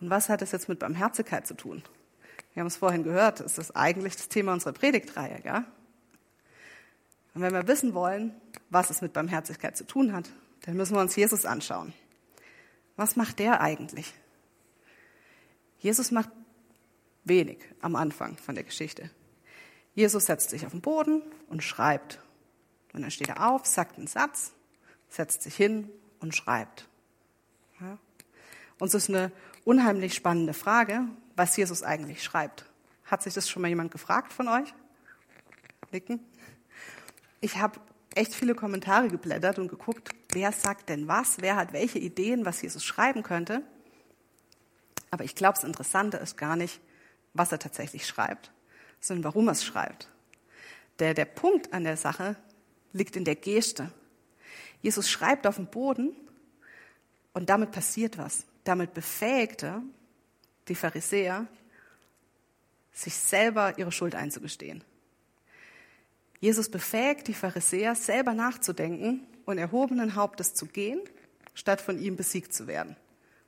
Und 0.00 0.10
was 0.10 0.28
hat 0.28 0.42
das 0.42 0.52
jetzt 0.52 0.68
mit 0.68 0.78
Barmherzigkeit 0.78 1.46
zu 1.46 1.54
tun? 1.54 1.82
Wir 2.54 2.60
haben 2.60 2.66
es 2.66 2.76
vorhin 2.76 3.04
gehört, 3.04 3.40
es 3.40 3.58
ist 3.58 3.76
eigentlich 3.76 4.16
das 4.16 4.28
Thema 4.28 4.52
unserer 4.52 4.72
Predigtreihe. 4.72 5.40
Gell? 5.42 5.64
Und 7.36 7.42
wenn 7.42 7.52
wir 7.52 7.68
wissen 7.68 7.92
wollen, 7.92 8.34
was 8.70 8.88
es 8.88 9.02
mit 9.02 9.12
Barmherzigkeit 9.12 9.76
zu 9.76 9.86
tun 9.86 10.14
hat, 10.14 10.30
dann 10.62 10.74
müssen 10.74 10.94
wir 10.94 11.02
uns 11.02 11.14
Jesus 11.16 11.44
anschauen. 11.44 11.92
Was 12.96 13.14
macht 13.14 13.40
der 13.40 13.60
eigentlich? 13.60 14.14
Jesus 15.78 16.10
macht 16.12 16.30
wenig 17.24 17.58
am 17.82 17.94
Anfang 17.94 18.38
von 18.38 18.54
der 18.54 18.64
Geschichte. 18.64 19.10
Jesus 19.94 20.24
setzt 20.24 20.48
sich 20.48 20.64
auf 20.64 20.72
den 20.72 20.80
Boden 20.80 21.20
und 21.48 21.62
schreibt. 21.62 22.22
Und 22.94 23.02
dann 23.02 23.10
steht 23.10 23.28
er 23.28 23.50
auf, 23.50 23.66
sagt 23.66 23.98
einen 23.98 24.06
Satz, 24.06 24.54
setzt 25.10 25.42
sich 25.42 25.54
hin 25.54 25.90
und 26.20 26.34
schreibt. 26.34 26.88
Ja? 27.82 27.98
Und 28.78 28.88
es 28.88 28.94
ist 28.94 29.10
eine 29.10 29.30
unheimlich 29.66 30.14
spannende 30.14 30.54
Frage, 30.54 31.02
was 31.36 31.54
Jesus 31.54 31.82
eigentlich 31.82 32.22
schreibt. 32.22 32.64
Hat 33.04 33.22
sich 33.22 33.34
das 33.34 33.50
schon 33.50 33.60
mal 33.60 33.68
jemand 33.68 33.90
gefragt 33.90 34.32
von 34.32 34.48
euch? 34.48 34.72
Nicken? 35.92 36.20
Ich 37.46 37.58
habe 37.58 37.78
echt 38.16 38.34
viele 38.34 38.56
Kommentare 38.56 39.06
geblättert 39.06 39.60
und 39.60 39.68
geguckt, 39.68 40.08
wer 40.30 40.50
sagt 40.50 40.88
denn 40.88 41.06
was, 41.06 41.36
wer 41.38 41.54
hat 41.54 41.72
welche 41.72 42.00
Ideen, 42.00 42.44
was 42.44 42.60
Jesus 42.60 42.84
schreiben 42.84 43.22
könnte. 43.22 43.62
Aber 45.12 45.22
ich 45.22 45.36
glaube, 45.36 45.54
das 45.54 45.62
Interessante 45.62 46.16
ist 46.16 46.36
gar 46.36 46.56
nicht, 46.56 46.80
was 47.34 47.52
er 47.52 47.60
tatsächlich 47.60 48.04
schreibt, 48.04 48.50
sondern 48.98 49.22
warum 49.22 49.46
er 49.46 49.52
es 49.52 49.64
schreibt. 49.64 50.08
Der, 50.98 51.14
der 51.14 51.24
Punkt 51.24 51.72
an 51.72 51.84
der 51.84 51.96
Sache 51.96 52.34
liegt 52.92 53.14
in 53.14 53.24
der 53.24 53.36
Geste. 53.36 53.92
Jesus 54.82 55.08
schreibt 55.08 55.46
auf 55.46 55.54
dem 55.54 55.68
Boden 55.68 56.16
und 57.32 57.48
damit 57.48 57.70
passiert 57.70 58.18
was. 58.18 58.44
Damit 58.64 58.92
befähigte 58.92 59.82
die 60.66 60.74
Pharisäer, 60.74 61.46
sich 62.92 63.14
selber 63.14 63.78
ihre 63.78 63.92
Schuld 63.92 64.16
einzugestehen. 64.16 64.82
Jesus 66.46 66.68
befähigt 66.68 67.26
die 67.26 67.34
Pharisäer, 67.34 67.96
selber 67.96 68.32
nachzudenken 68.32 69.26
und 69.46 69.58
erhobenen 69.58 70.14
Hauptes 70.14 70.54
zu 70.54 70.66
gehen, 70.66 71.00
statt 71.54 71.80
von 71.80 71.98
ihm 71.98 72.14
besiegt 72.14 72.54
zu 72.54 72.68
werden. 72.68 72.94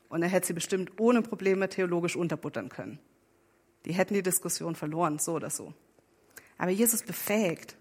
Und 0.09 0.25
er 0.25 0.29
hätte 0.29 0.49
sie 0.49 0.53
bestimmt 0.53 0.99
ohne 0.99 1.23
Probleme 1.23 1.69
theologisch 1.69 2.17
unterbuttern 2.17 2.71
können. 2.71 2.99
Die 3.85 3.93
hätten 3.93 4.15
die 4.15 4.23
Diskussion 4.25 4.75
verloren, 4.75 5.21
so 5.21 5.35
oder 5.35 5.49
so. 5.49 5.73
Aber 6.57 6.73
Jesus 6.73 7.05
befähigt. 7.05 7.77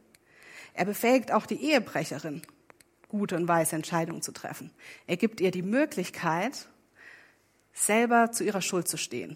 Er 0.75 0.85
befähigt 0.85 1.31
auch 1.31 1.47
die 1.47 1.63
Ehebrecherin, 1.63 2.43
gute 3.09 3.37
und 3.37 3.47
weise 3.47 3.75
Entscheidungen 3.75 4.21
zu 4.21 4.31
treffen. 4.31 4.69
Er 5.07 5.17
gibt 5.17 5.41
ihr 5.41 5.49
die 5.49 5.63
Möglichkeit, 5.63 6.67
selber 7.73 8.31
zu 8.31 8.43
ihrer 8.43 8.61
Schuld 8.61 8.87
zu 8.87 8.97
stehen, 8.97 9.35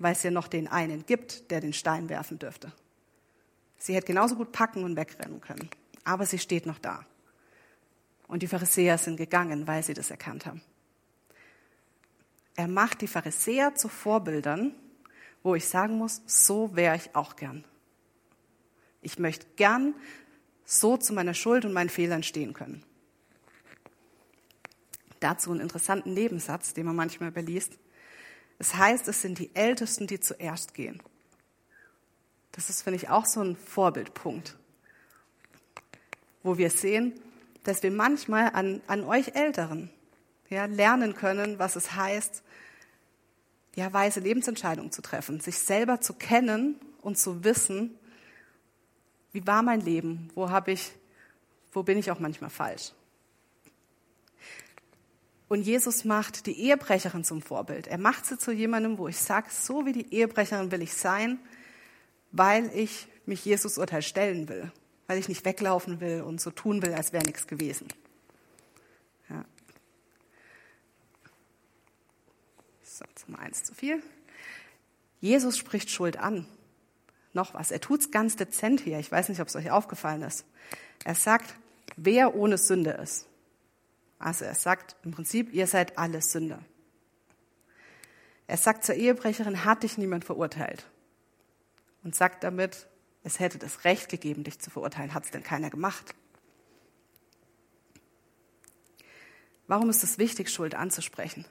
weil 0.00 0.14
es 0.14 0.24
ja 0.24 0.32
noch 0.32 0.48
den 0.48 0.66
einen 0.66 1.06
gibt, 1.06 1.52
der 1.52 1.60
den 1.60 1.72
Stein 1.72 2.08
werfen 2.08 2.40
dürfte. 2.40 2.72
Sie 3.80 3.94
hätte 3.94 4.08
genauso 4.08 4.36
gut 4.36 4.52
packen 4.52 4.84
und 4.84 4.94
wegrennen 4.94 5.40
können, 5.40 5.68
aber 6.04 6.26
sie 6.26 6.38
steht 6.38 6.66
noch 6.66 6.78
da. 6.78 7.06
Und 8.28 8.42
die 8.42 8.46
Pharisäer 8.46 8.98
sind 8.98 9.16
gegangen, 9.16 9.66
weil 9.66 9.82
sie 9.82 9.94
das 9.94 10.10
erkannt 10.10 10.46
haben. 10.46 10.60
Er 12.54 12.68
macht 12.68 13.00
die 13.00 13.08
Pharisäer 13.08 13.74
zu 13.74 13.88
Vorbildern, 13.88 14.74
wo 15.42 15.54
ich 15.54 15.66
sagen 15.66 15.96
muss, 15.96 16.20
so 16.26 16.76
wäre 16.76 16.94
ich 16.94 17.16
auch 17.16 17.36
gern. 17.36 17.64
Ich 19.00 19.18
möchte 19.18 19.46
gern 19.56 19.94
so 20.66 20.98
zu 20.98 21.14
meiner 21.14 21.32
Schuld 21.32 21.64
und 21.64 21.72
meinen 21.72 21.88
Fehlern 21.88 22.22
stehen 22.22 22.52
können. 22.52 22.84
Dazu 25.20 25.52
einen 25.52 25.60
interessanten 25.60 26.12
Nebensatz, 26.12 26.74
den 26.74 26.84
man 26.84 26.96
manchmal 26.96 27.30
überliest. 27.30 27.78
Es 28.58 28.74
heißt, 28.74 29.08
es 29.08 29.22
sind 29.22 29.38
die 29.38 29.54
Ältesten, 29.56 30.06
die 30.06 30.20
zuerst 30.20 30.74
gehen. 30.74 31.02
Das 32.52 32.68
ist, 32.68 32.82
finde 32.82 32.96
ich, 32.96 33.08
auch 33.08 33.26
so 33.26 33.40
ein 33.40 33.56
Vorbildpunkt, 33.56 34.56
wo 36.42 36.58
wir 36.58 36.70
sehen, 36.70 37.14
dass 37.64 37.82
wir 37.82 37.90
manchmal 37.90 38.50
an, 38.54 38.80
an 38.86 39.04
euch 39.04 39.34
Älteren 39.34 39.90
ja, 40.48 40.64
lernen 40.64 41.14
können, 41.14 41.58
was 41.58 41.76
es 41.76 41.94
heißt, 41.94 42.42
ja, 43.76 43.92
weise 43.92 44.20
Lebensentscheidungen 44.20 44.90
zu 44.90 45.02
treffen, 45.02 45.40
sich 45.40 45.58
selber 45.58 46.00
zu 46.00 46.14
kennen 46.14 46.76
und 47.02 47.18
zu 47.18 47.44
wissen, 47.44 47.96
wie 49.32 49.46
war 49.46 49.62
mein 49.62 49.80
Leben, 49.80 50.28
wo 50.34 50.50
habe 50.50 50.72
ich, 50.72 50.92
wo 51.72 51.82
bin 51.84 51.98
ich 51.98 52.10
auch 52.10 52.18
manchmal 52.18 52.50
falsch. 52.50 52.92
Und 55.48 55.62
Jesus 55.62 56.04
macht 56.04 56.46
die 56.46 56.60
Ehebrecherin 56.60 57.24
zum 57.24 57.42
Vorbild. 57.42 57.88
Er 57.88 57.98
macht 57.98 58.24
sie 58.24 58.38
zu 58.38 58.52
jemandem, 58.52 58.98
wo 58.98 59.08
ich 59.08 59.18
sage, 59.18 59.48
so 59.50 59.84
wie 59.84 59.92
die 59.92 60.14
Ehebrecherin 60.14 60.70
will 60.70 60.82
ich 60.82 60.94
sein, 60.94 61.40
weil 62.32 62.70
ich 62.74 63.08
mich 63.26 63.44
Jesus 63.44 63.78
Urteil 63.78 64.02
stellen 64.02 64.48
will, 64.48 64.70
weil 65.06 65.18
ich 65.18 65.28
nicht 65.28 65.44
weglaufen 65.44 66.00
will 66.00 66.22
und 66.22 66.40
so 66.40 66.50
tun 66.50 66.82
will, 66.82 66.94
als 66.94 67.12
wäre 67.12 67.24
nichts 67.24 67.46
gewesen. 67.46 67.88
Ja. 69.28 69.44
So, 72.82 73.04
zum 73.14 73.36
eins 73.36 73.64
zu 73.64 73.74
viel. 73.74 74.02
Jesus 75.20 75.58
spricht 75.58 75.90
Schuld 75.90 76.16
an. 76.16 76.46
Noch 77.32 77.54
was. 77.54 77.70
Er 77.70 77.80
tut's 77.80 78.10
ganz 78.10 78.36
dezent 78.36 78.80
hier. 78.80 78.98
Ich 78.98 79.12
weiß 79.12 79.28
nicht, 79.28 79.40
ob 79.40 79.48
es 79.48 79.56
euch 79.56 79.70
aufgefallen 79.70 80.22
ist. 80.22 80.44
Er 81.04 81.14
sagt, 81.14 81.54
wer 81.96 82.34
ohne 82.34 82.58
Sünde 82.58 82.90
ist. 82.90 83.26
Also 84.18 84.44
er 84.44 84.54
sagt 84.54 84.96
im 85.04 85.12
Prinzip, 85.12 85.52
ihr 85.52 85.66
seid 85.66 85.96
alle 85.96 86.20
Sünder. 86.20 86.60
Er 88.46 88.56
sagt 88.56 88.84
zur 88.84 88.96
Ehebrecherin, 88.96 89.64
hat 89.64 89.84
dich 89.84 89.96
niemand 89.96 90.24
verurteilt 90.24 90.84
und 92.02 92.14
sagt 92.14 92.44
damit, 92.44 92.88
es 93.22 93.38
hätte 93.38 93.58
das 93.58 93.84
Recht 93.84 94.08
gegeben, 94.08 94.44
dich 94.44 94.58
zu 94.58 94.70
verurteilen, 94.70 95.14
hat 95.14 95.24
es 95.24 95.30
denn 95.30 95.42
keiner 95.42 95.70
gemacht. 95.70 96.14
Warum 99.66 99.90
ist 99.90 100.02
es 100.02 100.18
wichtig, 100.18 100.50
Schuld 100.50 100.74
anzusprechen? 100.74 101.44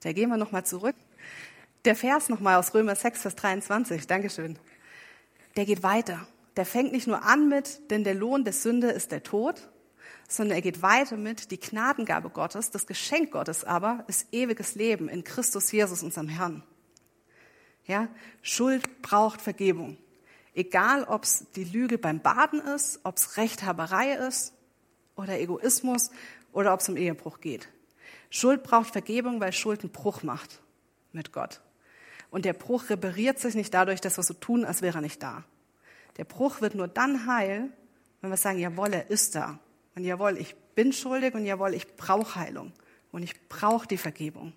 Da 0.00 0.12
gehen 0.12 0.28
wir 0.28 0.36
nochmal 0.36 0.66
zurück. 0.66 0.96
Der 1.84 1.96
Vers 1.96 2.28
nochmal 2.28 2.56
aus 2.56 2.74
Römer 2.74 2.94
6, 2.94 3.22
Vers 3.22 3.36
23, 3.36 4.06
Dankeschön. 4.06 4.58
Der 5.56 5.64
geht 5.64 5.82
weiter. 5.82 6.26
Der 6.56 6.66
fängt 6.66 6.92
nicht 6.92 7.06
nur 7.06 7.22
an 7.24 7.48
mit, 7.48 7.90
denn 7.90 8.04
der 8.04 8.14
Lohn 8.14 8.44
der 8.44 8.52
Sünde 8.52 8.90
ist 8.90 9.12
der 9.12 9.22
Tod, 9.22 9.70
sondern 10.28 10.56
er 10.56 10.62
geht 10.62 10.82
weiter 10.82 11.16
mit, 11.16 11.50
die 11.50 11.58
Gnadengabe 11.58 12.30
Gottes, 12.30 12.70
das 12.70 12.86
Geschenk 12.86 13.30
Gottes 13.30 13.64
aber 13.64 14.04
ist 14.08 14.26
ewiges 14.32 14.74
Leben 14.74 15.08
in 15.08 15.24
Christus 15.24 15.72
Jesus, 15.72 16.02
unserem 16.02 16.28
Herrn. 16.28 16.62
Ja, 17.88 18.08
Schuld 18.42 19.02
braucht 19.02 19.40
Vergebung. 19.40 19.96
Egal, 20.54 21.04
ob 21.04 21.24
es 21.24 21.46
die 21.56 21.64
Lüge 21.64 21.98
beim 21.98 22.20
Baden 22.20 22.60
ist, 22.60 23.00
ob 23.02 23.16
es 23.16 23.36
Rechthaberei 23.36 24.12
ist 24.28 24.52
oder 25.16 25.40
Egoismus 25.40 26.10
oder 26.52 26.74
ob 26.74 26.80
es 26.80 26.88
um 26.88 26.96
Ehebruch 26.96 27.40
geht. 27.40 27.68
Schuld 28.30 28.62
braucht 28.62 28.92
Vergebung, 28.92 29.40
weil 29.40 29.52
Schuld 29.52 29.80
einen 29.80 29.90
Bruch 29.90 30.22
macht 30.22 30.60
mit 31.12 31.32
Gott. 31.32 31.60
Und 32.30 32.44
der 32.44 32.52
Bruch 32.52 32.90
repariert 32.90 33.38
sich 33.38 33.54
nicht 33.54 33.72
dadurch, 33.72 34.02
dass 34.02 34.18
wir 34.18 34.22
so 34.22 34.34
tun, 34.34 34.66
als 34.66 34.82
wäre 34.82 34.98
er 34.98 35.02
nicht 35.02 35.22
da. 35.22 35.44
Der 36.18 36.24
Bruch 36.24 36.60
wird 36.60 36.74
nur 36.74 36.88
dann 36.88 37.26
heil, 37.26 37.70
wenn 38.20 38.30
wir 38.30 38.36
sagen, 38.36 38.58
jawohl, 38.58 38.92
er 38.92 39.08
ist 39.08 39.34
da. 39.34 39.58
Und 39.94 40.04
jawohl, 40.04 40.36
ich 40.36 40.54
bin 40.74 40.92
schuldig 40.92 41.34
und 41.34 41.46
jawohl, 41.46 41.72
ich 41.72 41.96
brauche 41.96 42.34
Heilung. 42.34 42.72
Und 43.12 43.22
ich 43.22 43.48
brauche 43.48 43.86
die 43.86 43.96
Vergebung. 43.96 44.52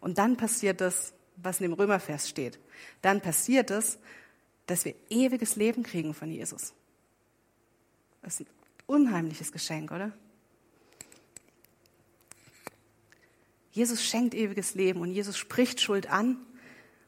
Und 0.00 0.16
dann 0.16 0.38
passiert 0.38 0.80
das, 0.80 1.12
was 1.36 1.60
in 1.60 1.70
dem 1.70 1.72
Römervers 1.72 2.28
steht. 2.28 2.58
Dann 3.02 3.20
passiert 3.20 3.70
es, 3.70 3.98
dass 4.66 4.84
wir 4.84 4.94
ewiges 5.10 5.56
Leben 5.56 5.82
kriegen 5.82 6.14
von 6.14 6.30
Jesus. 6.30 6.74
Das 8.22 8.40
ist 8.40 8.48
ein 8.48 8.52
unheimliches 8.86 9.52
Geschenk, 9.52 9.92
oder? 9.92 10.12
Jesus 13.72 14.02
schenkt 14.02 14.34
ewiges 14.34 14.74
Leben 14.74 15.00
und 15.00 15.12
Jesus 15.12 15.36
spricht 15.36 15.80
Schuld 15.80 16.10
an 16.10 16.38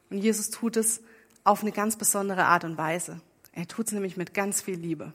und 0.09 0.19
Jesus 0.19 0.51
tut 0.51 0.77
es 0.77 1.01
auf 1.43 1.61
eine 1.61 1.71
ganz 1.71 1.97
besondere 1.97 2.45
Art 2.45 2.63
und 2.63 2.77
Weise. 2.77 3.21
Er 3.53 3.67
tut 3.67 3.87
es 3.87 3.93
nämlich 3.93 4.17
mit 4.17 4.33
ganz 4.33 4.61
viel 4.61 4.77
Liebe. 4.77 5.13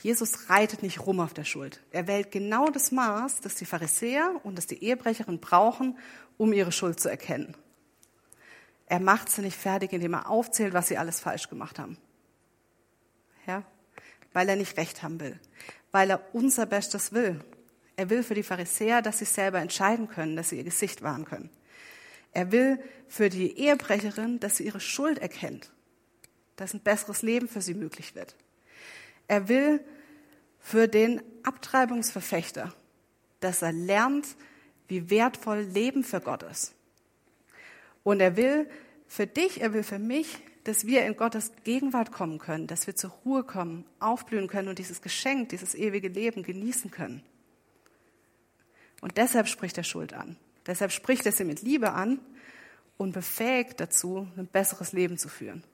Jesus 0.00 0.48
reitet 0.48 0.82
nicht 0.82 1.06
rum 1.06 1.20
auf 1.20 1.34
der 1.34 1.44
Schuld. 1.44 1.82
Er 1.90 2.06
wählt 2.06 2.30
genau 2.30 2.68
das 2.70 2.92
Maß, 2.92 3.40
das 3.40 3.56
die 3.56 3.64
Pharisäer 3.64 4.40
und 4.44 4.56
das 4.56 4.66
die 4.66 4.82
Ehebrecherin 4.82 5.40
brauchen, 5.40 5.98
um 6.36 6.52
ihre 6.52 6.72
Schuld 6.72 7.00
zu 7.00 7.08
erkennen. 7.08 7.56
Er 8.86 9.00
macht 9.00 9.28
sie 9.28 9.42
nicht 9.42 9.56
fertig, 9.56 9.92
indem 9.92 10.14
er 10.14 10.30
aufzählt, 10.30 10.72
was 10.72 10.88
sie 10.88 10.96
alles 10.96 11.20
falsch 11.20 11.48
gemacht 11.50 11.78
haben. 11.78 11.98
Ja? 13.46 13.64
Weil 14.32 14.48
er 14.48 14.56
nicht 14.56 14.76
recht 14.76 15.02
haben 15.02 15.20
will. 15.20 15.38
Weil 15.90 16.10
er 16.10 16.34
unser 16.34 16.64
Bestes 16.66 17.12
will. 17.12 17.40
Er 17.96 18.08
will 18.08 18.22
für 18.22 18.34
die 18.34 18.42
Pharisäer, 18.42 19.02
dass 19.02 19.18
sie 19.18 19.24
selber 19.24 19.58
entscheiden 19.58 20.08
können, 20.08 20.36
dass 20.36 20.50
sie 20.50 20.58
ihr 20.58 20.64
Gesicht 20.64 21.02
wahren 21.02 21.24
können. 21.24 21.50
Er 22.32 22.52
will 22.52 22.78
für 23.08 23.28
die 23.28 23.58
Ehebrecherin, 23.58 24.38
dass 24.38 24.58
sie 24.58 24.64
ihre 24.64 24.80
Schuld 24.80 25.18
erkennt, 25.18 25.72
dass 26.56 26.72
ein 26.72 26.80
besseres 26.80 27.22
Leben 27.22 27.48
für 27.48 27.60
sie 27.60 27.74
möglich 27.74 28.14
wird. 28.14 28.36
Er 29.28 29.48
will 29.48 29.84
für 30.58 30.88
den 30.88 31.22
Abtreibungsverfechter, 31.44 32.74
dass 33.40 33.62
er 33.62 33.72
lernt, 33.72 34.26
wie 34.88 35.10
wertvoll 35.10 35.60
Leben 35.60 36.02
für 36.02 36.20
Gott 36.20 36.42
ist. 36.42 36.74
Und 38.02 38.20
er 38.20 38.36
will 38.36 38.68
für 39.06 39.26
dich, 39.26 39.60
er 39.60 39.72
will 39.72 39.82
für 39.82 39.98
mich, 39.98 40.38
dass 40.64 40.86
wir 40.86 41.06
in 41.06 41.16
Gottes 41.16 41.52
Gegenwart 41.64 42.12
kommen 42.12 42.38
können, 42.38 42.66
dass 42.66 42.86
wir 42.86 42.96
zur 42.96 43.10
Ruhe 43.24 43.44
kommen, 43.44 43.86
aufblühen 44.00 44.48
können 44.48 44.68
und 44.68 44.78
dieses 44.78 45.00
Geschenk, 45.00 45.50
dieses 45.50 45.74
ewige 45.74 46.08
Leben 46.08 46.42
genießen 46.42 46.90
können. 46.90 47.22
Und 49.00 49.16
deshalb 49.16 49.48
spricht 49.48 49.78
er 49.78 49.84
Schuld 49.84 50.12
an. 50.12 50.36
Deshalb 50.66 50.92
spricht 50.92 51.24
er 51.24 51.32
sie 51.32 51.44
mit 51.44 51.62
Liebe 51.62 51.92
an 51.92 52.18
und 52.98 53.12
befähigt 53.12 53.80
dazu, 53.80 54.28
ein 54.36 54.46
besseres 54.46 54.92
Leben 54.92 55.16
zu 55.16 55.28
führen. 55.28 55.64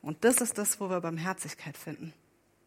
Und 0.00 0.24
das 0.24 0.40
ist 0.40 0.56
das, 0.56 0.80
wo 0.80 0.88
wir 0.88 1.00
Barmherzigkeit 1.00 1.76
finden. 1.76 2.14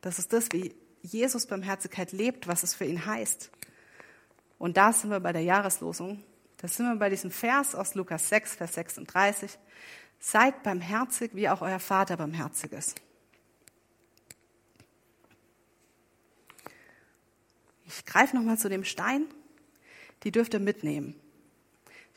Das 0.06 0.20
ist 0.20 0.34
das, 0.34 0.52
wie 0.52 0.76
Jesus 1.02 1.48
Barmherzigkeit 1.48 2.12
lebt, 2.12 2.48
was 2.48 2.62
es 2.62 2.76
für 2.76 2.86
ihn 2.86 3.08
heißt. 3.08 3.50
Und 4.60 4.78
da 4.78 4.94
sind 4.94 5.10
wir 5.10 5.20
bei 5.20 5.34
der 5.34 5.42
Jahreslosung. 5.42 6.24
Da 6.58 6.68
sind 6.68 6.86
wir 6.86 6.96
bei 6.98 7.10
diesem 7.10 7.32
Vers 7.32 7.74
aus 7.74 7.96
Lukas 7.96 8.30
6, 8.30 8.54
Vers 8.54 8.76
36. 8.76 9.58
Seid 10.20 10.62
barmherzig, 10.62 11.32
wie 11.34 11.50
auch 11.50 11.64
euer 11.64 11.80
Vater 11.80 12.18
barmherzig 12.18 12.72
ist. 12.74 13.02
Ich 17.88 18.06
greife 18.06 18.36
nochmal 18.36 18.60
zu 18.60 18.70
dem 18.70 18.84
Stein. 18.84 19.26
Die 20.22 20.32
dürft 20.32 20.54
ihr 20.54 20.60
mitnehmen. 20.60 21.20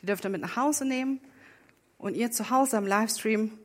Die 0.03 0.07
dürft 0.07 0.27
ihr 0.27 0.31
mit 0.31 0.43
nach 0.43 0.57
Hause 0.57 0.85
nehmen. 0.85 1.23
Und 1.97 2.17
ihr 2.17 2.31
zu 2.33 2.51
Hause 2.51 2.77
am 2.77 2.87
Livestream 2.87 3.59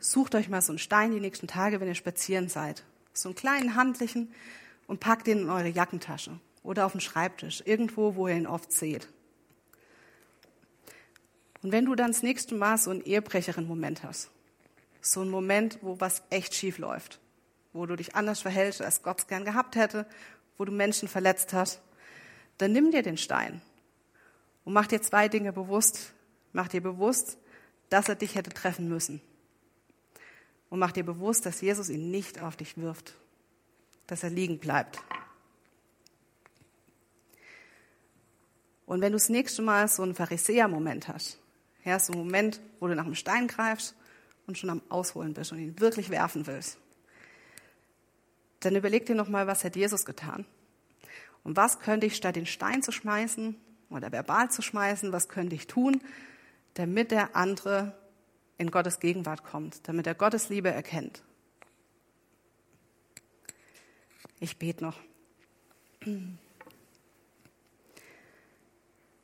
sucht 0.00 0.34
euch 0.34 0.48
mal 0.48 0.60
so 0.60 0.72
einen 0.72 0.80
Stein 0.80 1.12
die 1.12 1.20
nächsten 1.20 1.46
Tage, 1.46 1.78
wenn 1.78 1.86
ihr 1.86 1.94
spazieren 1.94 2.48
seid. 2.48 2.82
So 3.12 3.28
einen 3.28 3.36
kleinen 3.36 3.74
handlichen 3.74 4.32
und 4.86 5.00
packt 5.00 5.28
ihn 5.28 5.40
in 5.40 5.50
eure 5.50 5.68
Jackentasche 5.68 6.38
oder 6.62 6.86
auf 6.86 6.92
den 6.92 7.00
Schreibtisch, 7.00 7.62
irgendwo, 7.64 8.14
wo 8.14 8.28
ihr 8.28 8.36
ihn 8.36 8.46
oft 8.46 8.72
seht. 8.72 9.08
Und 11.62 11.72
wenn 11.72 11.84
du 11.84 11.94
dann 11.94 12.12
das 12.12 12.22
nächste 12.22 12.54
Mal 12.54 12.78
so 12.78 12.90
einen 12.90 13.02
ehebrecherin 13.02 13.66
Moment 13.66 14.02
hast, 14.02 14.30
so 15.02 15.20
einen 15.20 15.30
Moment, 15.30 15.78
wo 15.82 16.00
was 16.00 16.22
echt 16.30 16.54
schief 16.54 16.78
läuft, 16.78 17.20
wo 17.72 17.86
du 17.86 17.96
dich 17.96 18.14
anders 18.14 18.40
verhältst, 18.40 18.82
als 18.82 19.02
Gott 19.02 19.20
es 19.20 19.26
gern 19.26 19.44
gehabt 19.44 19.76
hätte, 19.76 20.06
wo 20.56 20.64
du 20.64 20.72
Menschen 20.72 21.08
verletzt 21.08 21.52
hast, 21.52 21.80
dann 22.58 22.72
nimm 22.72 22.90
dir 22.90 23.02
den 23.02 23.16
Stein 23.16 23.62
und 24.64 24.72
mach 24.72 24.86
dir 24.86 25.00
zwei 25.00 25.28
Dinge 25.28 25.52
bewusst. 25.52 26.12
Mach 26.52 26.68
dir 26.68 26.80
bewusst, 26.80 27.38
dass 27.90 28.08
er 28.08 28.16
dich 28.16 28.34
hätte 28.34 28.50
treffen 28.50 28.88
müssen. 28.88 29.20
Und 30.70 30.78
mach 30.78 30.92
dir 30.92 31.04
bewusst, 31.04 31.44
dass 31.44 31.60
Jesus 31.60 31.90
ihn 31.90 32.10
nicht 32.10 32.40
auf 32.40 32.56
dich 32.56 32.78
wirft, 32.78 33.14
dass 34.06 34.22
er 34.22 34.30
liegen 34.30 34.58
bleibt. 34.58 35.00
Und 38.86 39.00
wenn 39.00 39.12
du 39.12 39.18
das 39.18 39.28
nächste 39.28 39.62
Mal 39.62 39.86
so 39.88 40.02
einen 40.02 40.14
Pharisäer-Moment 40.14 41.08
hast, 41.08 41.38
ja, 41.84 41.98
so 41.98 42.12
einen 42.12 42.24
Moment, 42.24 42.60
wo 42.78 42.88
du 42.88 42.94
nach 42.94 43.04
dem 43.04 43.14
Stein 43.14 43.46
greifst 43.46 43.94
und 44.46 44.58
schon 44.58 44.70
am 44.70 44.82
Ausholen 44.88 45.34
bist 45.34 45.52
und 45.52 45.58
ihn 45.58 45.78
wirklich 45.78 46.10
werfen 46.10 46.46
willst, 46.46 46.78
dann 48.60 48.76
überleg 48.76 49.06
dir 49.06 49.14
nochmal, 49.14 49.46
was 49.46 49.64
hat 49.64 49.76
Jesus 49.76 50.04
getan? 50.04 50.44
Und 51.44 51.56
was 51.56 51.78
könnte 51.78 52.06
ich 52.06 52.16
statt 52.16 52.36
den 52.36 52.46
Stein 52.46 52.82
zu 52.82 52.92
schmeißen 52.92 53.56
oder 53.88 54.12
verbal 54.12 54.50
zu 54.50 54.60
schmeißen, 54.62 55.12
was 55.12 55.28
könnte 55.28 55.54
ich 55.54 55.66
tun, 55.66 56.00
damit 56.74 57.10
der 57.10 57.34
andere 57.36 57.96
in 58.60 58.70
Gottes 58.70 59.00
Gegenwart 59.00 59.42
kommt, 59.42 59.88
damit 59.88 60.06
er 60.06 60.14
Gottes 60.14 60.50
Liebe 60.50 60.70
erkennt? 60.70 61.22
Ich 64.38 64.58
bete 64.58 64.84
noch. 64.84 65.00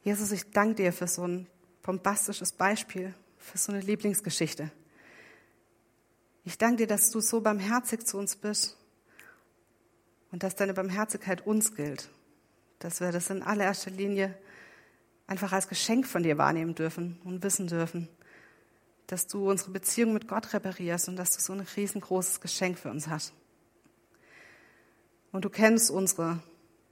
Jesus, 0.03 0.33
ich 0.33 0.51
danke 0.53 0.77
dir 0.77 0.93
für 0.93 1.07
so 1.07 1.27
ein 1.27 1.47
bombastisches 1.83 2.53
Beispiel, 2.53 3.15
für 3.37 3.59
so 3.59 3.73
eine 3.73 3.83
Lieblingsgeschichte. 3.83 4.73
Ich 6.45 6.57
danke 6.57 6.79
dir, 6.79 6.87
dass 6.87 7.11
du 7.11 7.21
so 7.21 7.43
barmherzig 7.43 8.07
zu 8.07 8.17
uns 8.17 8.37
bist 8.37 8.79
und 10.33 10.43
dass 10.45 10.55
deine 10.55 10.73
Barmherzigkeit 10.73 11.47
uns 11.47 11.75
gilt, 11.75 12.09
dass 12.79 13.01
wir 13.01 13.13
das 13.13 13.29
in 13.29 13.43
allererster 13.43 13.91
Linie 13.91 14.35
einfach 15.27 15.53
als 15.53 15.69
Geschenk 15.69 16.07
von 16.07 16.23
dir 16.23 16.39
wahrnehmen 16.39 16.75
dürfen 16.75 17.21
und 17.25 17.43
wissen 17.43 17.67
dürfen, 17.67 18.09
dass 19.07 19.27
du 19.27 19.49
unsere 19.51 19.71
Beziehung 19.71 20.13
mit 20.13 20.29
Gott 20.29 20.53
reparierst 20.53 21.09
und 21.09 21.17
dass 21.17 21.37
du 21.37 21.41
so 21.41 21.53
ein 21.53 21.61
riesengroßes 21.61 22.41
Geschenk 22.41 22.79
für 22.79 22.91
uns 22.91 23.09
hast. 23.09 23.33
Und 25.33 25.45
du 25.45 25.51
kennst 25.51 25.91
unsere 25.91 26.41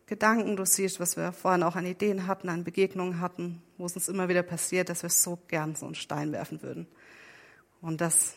Gedanken, 0.06 0.56
du 0.56 0.66
siehst, 0.66 1.00
was 1.00 1.16
wir 1.16 1.32
vorhin 1.32 1.62
auch 1.62 1.76
an 1.76 1.86
Ideen 1.86 2.26
hatten, 2.26 2.50
an 2.50 2.62
Begegnungen 2.62 3.20
hatten, 3.20 3.62
wo 3.78 3.86
es 3.86 3.94
uns 3.94 4.08
immer 4.08 4.28
wieder 4.28 4.42
passiert, 4.42 4.90
dass 4.90 5.02
wir 5.02 5.10
so 5.10 5.38
gern 5.48 5.74
so 5.74 5.86
einen 5.86 5.94
Stein 5.94 6.30
werfen 6.30 6.62
würden. 6.62 6.86
Und 7.80 8.00
dass, 8.00 8.34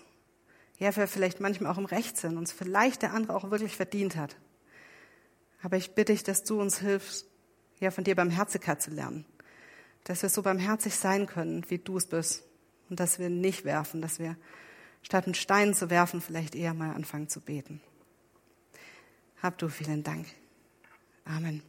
ja, 0.79 0.95
wir 0.95 1.07
vielleicht 1.07 1.41
manchmal 1.41 1.71
auch 1.71 1.77
im 1.77 1.85
Recht 1.85 2.17
sind, 2.17 2.37
uns 2.37 2.53
vielleicht 2.53 3.01
der 3.01 3.13
andere 3.13 3.35
auch 3.35 3.51
wirklich 3.51 3.75
verdient 3.75 4.15
hat. 4.15 4.37
Aber 5.61 5.75
ich 5.75 5.91
bitte 5.91 6.13
dich, 6.13 6.23
dass 6.23 6.43
du 6.43 6.61
uns 6.61 6.79
hilfst, 6.79 7.25
ja, 7.79 7.91
von 7.91 8.03
dir 8.05 8.15
Barmherzigkeit 8.15 8.81
zu 8.81 8.91
lernen. 8.91 9.25
Dass 10.05 10.21
wir 10.21 10.29
so 10.29 10.41
barmherzig 10.41 10.95
sein 10.95 11.27
können, 11.27 11.69
wie 11.69 11.79
du 11.79 11.97
es 11.97 12.05
bist. 12.05 12.46
Und 12.89 12.99
dass 12.99 13.19
wir 13.19 13.29
nicht 13.29 13.65
werfen, 13.65 14.01
dass 14.01 14.19
wir 14.19 14.35
statt 15.01 15.25
einen 15.25 15.35
Stein 15.35 15.73
zu 15.73 15.89
werfen, 15.89 16.21
vielleicht 16.21 16.55
eher 16.55 16.73
mal 16.73 16.93
anfangen 16.93 17.29
zu 17.29 17.41
beten. 17.41 17.81
Hab 19.41 19.57
du 19.57 19.69
vielen 19.69 20.03
Dank. 20.03 20.25
Amen. 21.25 21.61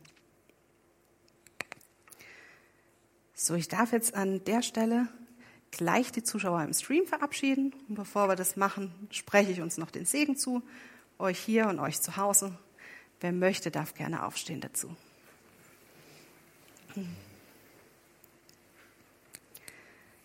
So, 3.34 3.54
ich 3.54 3.68
darf 3.68 3.92
jetzt 3.92 4.14
an 4.14 4.44
der 4.44 4.62
Stelle 4.62 5.08
gleich 5.70 6.10
die 6.12 6.22
Zuschauer 6.22 6.62
im 6.62 6.72
Stream 6.72 7.06
verabschieden. 7.06 7.74
Und 7.88 7.94
bevor 7.94 8.28
wir 8.28 8.36
das 8.36 8.56
machen, 8.56 8.92
spreche 9.10 9.52
ich 9.52 9.60
uns 9.60 9.78
noch 9.78 9.90
den 9.90 10.06
Segen 10.06 10.36
zu, 10.36 10.62
euch 11.18 11.38
hier 11.38 11.68
und 11.68 11.78
euch 11.78 12.00
zu 12.00 12.16
Hause. 12.16 12.56
Wer 13.20 13.32
möchte, 13.32 13.70
darf 13.70 13.94
gerne 13.94 14.24
aufstehen 14.24 14.60
dazu. 14.60 14.94